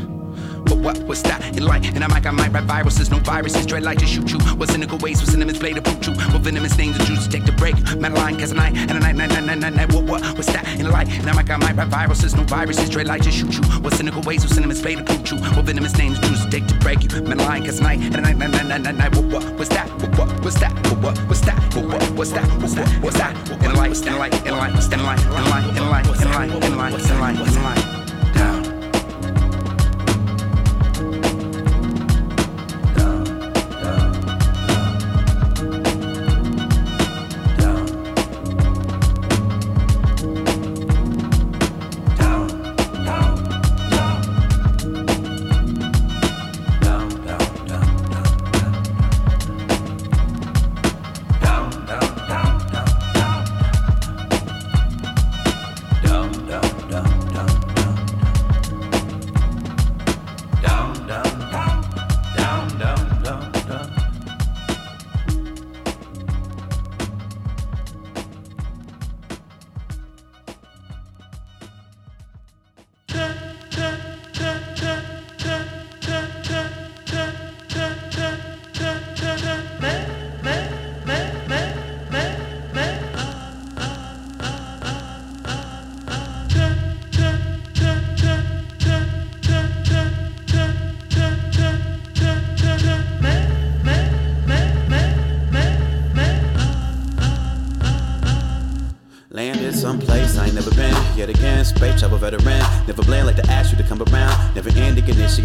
But 0.72 0.80
what 0.80 1.03
was 1.03 1.22
that 1.24 1.57
in 1.57 1.65
light? 1.65 1.84
And 1.93 2.01
I'm 2.01 2.11
like, 2.11 2.26
I 2.26 2.32
might 2.32 2.53
write 2.53 2.63
viruses, 2.63 3.11
no 3.11 3.19
viruses, 3.19 3.65
dread 3.65 3.84
like 3.84 3.97
to 3.97 4.07
shoot 4.07 4.32
you. 4.32 4.39
What 4.55 4.69
cynical 4.69 4.97
ways, 4.99 5.19
what 5.19 5.28
cinnamons 5.28 5.59
play 5.59 5.74
to 5.74 5.82
boot 5.82 6.07
you. 6.07 6.13
What 6.32 6.43
venomous 6.43 6.78
names, 6.78 6.97
the 6.97 7.03
juice 7.03 7.28
take 7.28 7.43
the 7.43 7.51
break. 7.51 7.76
Madeline, 7.97 8.39
cause 8.39 8.51
a 8.51 8.55
night, 8.55 8.78
and 8.78 8.91
a 8.91 8.99
night, 9.01 9.17
night, 9.17 9.32
night, 9.32 9.43
night, 9.43 9.59
night, 9.59 9.76
night. 9.76 9.91
What, 9.91 10.05
what 10.05 10.38
was 10.38 10.45
that 10.45 10.65
in 10.80 10.89
light? 10.89 11.09
And 11.09 11.30
I'm 11.30 11.36
like, 11.36 11.49
I 11.49 11.57
might 11.57 11.76
write 11.76 11.89
viruses, 11.89 12.36
no 12.36 12.43
viruses, 12.43 12.89
dread 12.89 13.07
like 13.07 13.22
to 13.24 13.32
shoot 13.32 13.53
you. 13.53 13.61
What 13.82 13.93
cynical 13.95 14.22
ways, 14.22 14.45
what 14.45 14.53
cinnamons 14.53 14.82
play 14.82 14.95
to 14.95 15.03
boot 15.03 15.30
you. 15.30 15.39
What 15.39 15.65
venomous 15.65 15.97
names, 15.97 16.17
juice 16.19 16.45
take 16.45 16.65
to 16.67 16.76
break 16.76 17.03
you. 17.03 17.22
Madeline, 17.22 17.65
cause 17.65 17.80
a 17.82 17.84
night, 17.84 17.99
and 17.99 18.15
a 18.15 18.22
night, 18.22 18.38
night, 18.38 18.51
night, 18.51 18.67
night, 18.67 18.82
night, 18.82 18.95
night. 18.95 19.15
What, 19.17 19.26
what 19.26 19.59
was 19.59 19.67
that? 19.76 19.89
What, 19.99 20.17
what 20.17 20.41
was 20.41 20.55
that? 20.61 20.72
What, 20.88 21.03
what 21.03 21.28
was 21.28 21.41
that? 21.41 21.76
What, 21.76 21.86
what 21.91 22.11
was 22.15 22.32
that? 22.32 22.47
What, 22.47 22.78
what 22.78 23.03
was 23.03 23.15
that? 23.15 23.36
In 23.61 23.74
light, 23.76 24.07
in 24.07 24.15
light, 24.17 24.34
in 24.47 24.55
light, 24.55 24.72
in 24.88 25.03
light, 25.03 25.19
in 25.19 25.43
light, 25.51 25.67
in 25.76 25.89
light, 25.91 26.05
in 26.07 26.32
light, 26.32 26.63
in 26.63 26.78
light, 26.78 27.11
in 27.11 27.19
light, 27.19 27.36
in 27.36 27.63
light. 27.63 27.72
Down. 27.72 27.80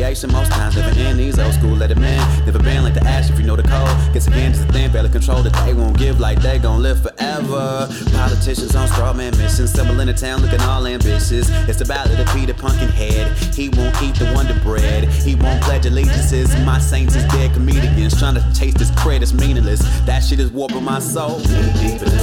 Initiation 0.06 0.32
most 0.32 0.52
times. 0.52 0.76
Never 0.76 0.98
in 1.00 1.16
these 1.16 1.38
old 1.38 1.52
school 1.54 1.76
let 1.76 1.90
it 1.90 1.98
in. 1.98 2.44
Never 2.46 2.58
been 2.58 2.82
like 2.82 2.94
the 2.94 3.04
ask 3.04 3.32
if 3.32 3.38
you 3.38 3.46
know 3.46 3.56
the 3.56 3.62
code. 3.62 3.88
Guess 4.12 4.26
again, 4.28 4.52
just 4.52 4.68
a 4.68 4.72
thing, 4.72 4.90
barely 4.92 5.08
control 5.08 5.42
that 5.42 5.52
they 5.64 5.74
won't 5.74 5.98
give 5.98 6.20
like 6.20 6.40
they 6.40 6.58
gon' 6.58 6.82
live 6.82 7.02
forever. 7.02 7.88
Politicians 8.12 8.74
on 8.76 8.88
straw 8.88 9.12
man 9.12 9.36
missions. 9.38 9.76
In 9.96 10.06
the 10.06 10.12
town 10.12 10.42
looking 10.42 10.60
all 10.60 10.86
ambitious. 10.86 11.48
It's 11.66 11.78
the 11.78 11.86
ballad 11.86 12.20
of 12.20 12.28
Peter 12.34 12.52
Pumpkinhead. 12.52 13.32
He 13.54 13.70
won't 13.70 13.96
eat 14.02 14.14
the 14.16 14.30
Wonder 14.34 14.58
Bread. 14.62 15.04
He 15.08 15.34
won't 15.34 15.62
pledge 15.62 15.86
allegiances. 15.86 16.54
My 16.66 16.78
saints 16.78 17.16
is 17.16 17.24
dead 17.32 17.54
comedians. 17.54 18.18
Trying 18.18 18.34
to 18.34 18.44
chase 18.52 18.74
this 18.74 18.90
credit 18.90 19.22
is 19.22 19.32
meaningless. 19.32 19.80
That 20.04 20.20
shit 20.20 20.38
is 20.38 20.50
warping 20.50 20.84
my 20.84 20.98
soul. 20.98 21.38
Deep 21.38 22.02
in 22.02 22.10
the 22.12 22.22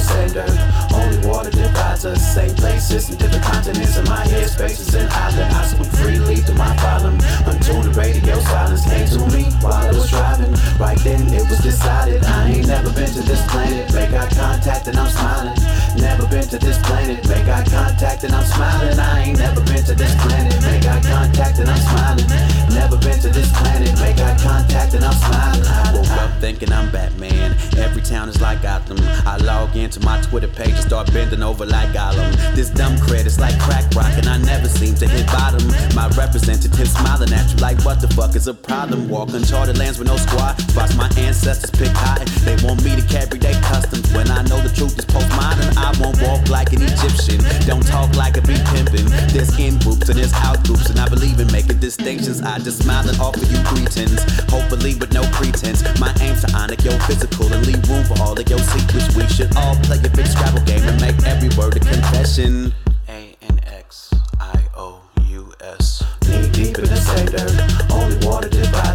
Water 1.22 1.50
divides 1.50 2.04
us. 2.04 2.34
Same 2.34 2.54
places 2.54 3.08
and 3.08 3.18
different 3.18 3.44
continents. 3.44 3.96
In 3.96 4.04
my 4.04 4.26
head 4.26 4.48
spaces 4.48 4.94
and 4.94 5.10
island. 5.12 5.52
I 5.54 5.64
swim 5.66 5.84
freely 5.84 6.36
through 6.36 6.56
my 6.56 6.74
problem. 6.76 7.18
Until 7.46 7.82
the 7.82 7.90
radio 7.98 8.38
silence 8.40 8.84
came 8.84 9.06
to 9.08 9.20
me 9.36 9.44
while 9.62 9.74
I 9.74 9.88
was 9.88 10.10
driving. 10.10 10.52
Right 10.78 10.98
then 11.04 11.32
it 11.32 11.48
was 11.48 11.60
decided. 11.60 12.24
I 12.24 12.50
ain't 12.50 12.66
never 12.66 12.90
been 12.92 13.10
to 13.12 13.22
this 13.22 13.44
planet. 13.50 13.92
Make 13.94 14.12
eye 14.12 14.28
contact 14.34 14.88
and 14.88 14.98
I'm 14.98 15.10
smiling. 15.10 15.56
Never 15.96 16.26
been 16.26 16.46
to 16.48 16.58
this 16.58 16.78
planet. 16.82 17.26
Make 17.28 17.46
eye 17.46 17.64
contact 17.64 18.24
and 18.24 18.34
I'm 18.34 18.44
smiling. 18.44 18.98
I 18.98 19.24
ain't 19.24 19.38
never 19.38 19.60
been 19.62 19.84
to 19.84 19.94
this 19.94 20.14
planet. 20.22 20.54
Make 20.62 20.84
eye 20.86 21.00
contact 21.02 21.58
and 21.58 21.70
I'm 21.70 21.82
smiling. 21.88 22.26
Never 22.74 22.96
been 22.98 23.18
to 23.20 23.28
this 23.28 23.50
planet. 23.52 23.92
Make 24.00 24.18
eye 24.18 24.36
contact 24.42 24.94
and 24.94 25.04
I'm 25.04 25.14
smiling. 25.14 25.66
I 25.66 25.94
woke 25.94 26.10
up 26.10 26.40
thinking 26.40 26.72
I'm 26.72 26.90
Batman. 26.90 27.56
Every 27.84 28.00
town 28.00 28.30
is 28.30 28.40
like 28.40 28.62
Gotham. 28.62 28.96
I 29.26 29.36
log 29.36 29.76
into 29.76 30.00
my 30.00 30.18
Twitter 30.22 30.48
page 30.48 30.72
and 30.72 30.84
start 30.84 31.12
bending 31.12 31.42
over 31.42 31.66
like 31.66 31.90
Gollum. 31.90 32.32
This 32.56 32.70
dumb 32.70 32.96
cred 32.96 33.26
is 33.26 33.38
like 33.38 33.58
crack 33.60 33.84
rock 33.94 34.12
and 34.16 34.26
I 34.26 34.38
never 34.38 34.68
seem 34.68 34.94
to 34.96 35.06
hit 35.06 35.26
bottom. 35.26 35.68
My 35.94 36.08
representative 36.16 36.88
smiling 36.88 37.32
at 37.34 37.52
you 37.52 37.58
like 37.58 37.78
what 37.84 38.00
the 38.00 38.08
fuck 38.08 38.36
is 38.36 38.48
a 38.48 38.54
problem? 38.54 39.08
Walk 39.10 39.34
uncharted 39.34 39.76
lands 39.76 39.98
with 39.98 40.08
no 40.08 40.16
squad. 40.16 40.58
Spots 40.70 40.96
my 40.96 41.10
ancestors 41.18 41.70
pick 41.70 41.92
high. 41.92 42.24
They 42.48 42.56
want 42.64 42.82
me 42.82 42.96
to 42.96 43.04
carry 43.06 43.38
their 43.38 43.60
customs. 43.60 44.10
When 44.14 44.30
I 44.30 44.40
know 44.48 44.60
the 44.64 44.72
truth 44.72 44.98
is 44.98 45.04
postmodern, 45.04 45.76
I 45.76 45.92
won't 46.00 46.16
walk 46.22 46.48
like 46.48 46.72
an 46.72 46.80
Egyptian. 46.80 47.44
Don't 47.68 47.84
talk 47.84 48.16
like 48.16 48.38
a 48.38 48.42
be 48.42 48.56
pimpin'. 48.72 49.04
There's 49.28 49.52
in 49.58 49.78
groups 49.84 50.08
and 50.08 50.18
there's 50.18 50.32
out 50.40 50.64
groups, 50.64 50.88
and 50.88 50.98
I 50.98 51.08
believe 51.08 51.38
in 51.38 51.52
making 51.52 51.80
distinctions. 51.80 52.40
I 52.40 52.58
just 52.60 52.82
smile 52.82 53.06
and 53.06 53.20
offer 53.20 53.44
you 53.44 53.60
greetings. 53.68 54.24
Hopefully 54.48 54.94
with 54.96 55.12
no 55.12 55.22
pretense. 55.36 55.84
My 56.00 56.14
aim's 56.20 56.40
to 56.44 56.56
honor 56.56 56.76
your 56.80 56.98
physical 57.04 57.52
and 57.52 57.66
leave 57.66 57.73
room 57.82 58.04
for 58.04 58.20
all 58.22 58.38
of 58.38 58.48
your 58.48 58.58
secrets. 58.58 59.14
We 59.16 59.26
should 59.28 59.54
all 59.56 59.76
play 59.76 59.98
a 59.98 60.08
big 60.08 60.26
Scrabble 60.26 60.62
game 60.62 60.82
and 60.82 61.00
make 61.00 61.16
every 61.26 61.50
word 61.56 61.76
a 61.76 61.80
confession. 61.80 62.72
A 63.08 63.36
N 63.42 63.60
X 63.64 64.10
I 64.40 64.60
O 64.76 65.02
U 65.28 65.52
S. 65.60 66.02
Knee 66.28 66.48
deep 66.50 66.78
in 66.78 66.84
the 66.84 66.96
same 66.96 67.26
dirt. 67.26 67.54
Only 67.90 68.26
water 68.26 68.48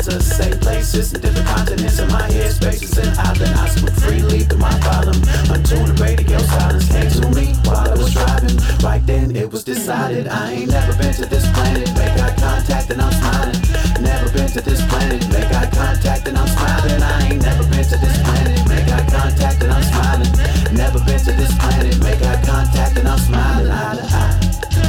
us. 0.07 0.25
Same 0.37 0.57
places 0.59 1.13
and 1.13 1.21
different 1.21 1.47
continents. 1.47 1.99
In 1.99 2.07
my 2.09 2.31
head 2.31 2.51
spaces 2.51 2.97
and 2.97 3.17
island. 3.17 3.53
I 3.55 3.67
swim 3.69 3.93
freely 3.93 4.39
through 4.41 4.59
my 4.59 4.73
problem. 4.79 5.17
Until 5.51 5.85
the 5.85 5.95
radio 6.01 6.37
silence 6.39 6.87
came 6.87 7.09
to 7.09 7.29
me 7.35 7.53
while 7.65 7.89
I 7.89 7.95
was 7.97 8.13
driving. 8.13 8.55
Right 8.79 9.05
then 9.05 9.35
it 9.35 9.51
was 9.51 9.63
decided. 9.63 10.27
I 10.27 10.51
ain't 10.51 10.71
never 10.71 10.93
been 10.97 11.13
to 11.13 11.25
this 11.25 11.45
planet. 11.51 11.89
Make 11.97 12.15
eye 12.19 12.35
contact 12.39 12.89
and 12.91 13.01
I'm 13.01 13.13
smiling. 13.13 13.59
Never 14.01 14.31
been 14.31 14.47
to 14.47 14.61
this 14.61 14.81
planet. 14.87 15.21
Make 15.29 15.51
eye 15.51 15.69
contact 15.73 16.27
and 16.27 16.37
I'm 16.37 16.47
smiling. 16.47 17.01
I 17.01 17.29
ain't 17.29 17.41
never 17.41 17.63
been 17.67 17.83
to 17.83 17.97
this 17.97 18.17
planet. 18.23 18.57
Make 18.69 18.87
eye 18.87 19.07
contact 19.09 19.63
and 19.63 19.71
I'm 19.71 19.83
smiling. 19.83 20.31
Never 20.75 20.99
been 21.03 21.19
to 21.19 21.31
this 21.33 21.53
planet. 21.57 21.99
Make 21.99 22.21
eye 22.21 22.41
contact 22.45 22.97
and 22.97 23.07
I'm 23.07 23.19
smiling. 23.19 23.71
Eye 23.71 23.95
to 23.95 24.05
eye. 24.05 24.88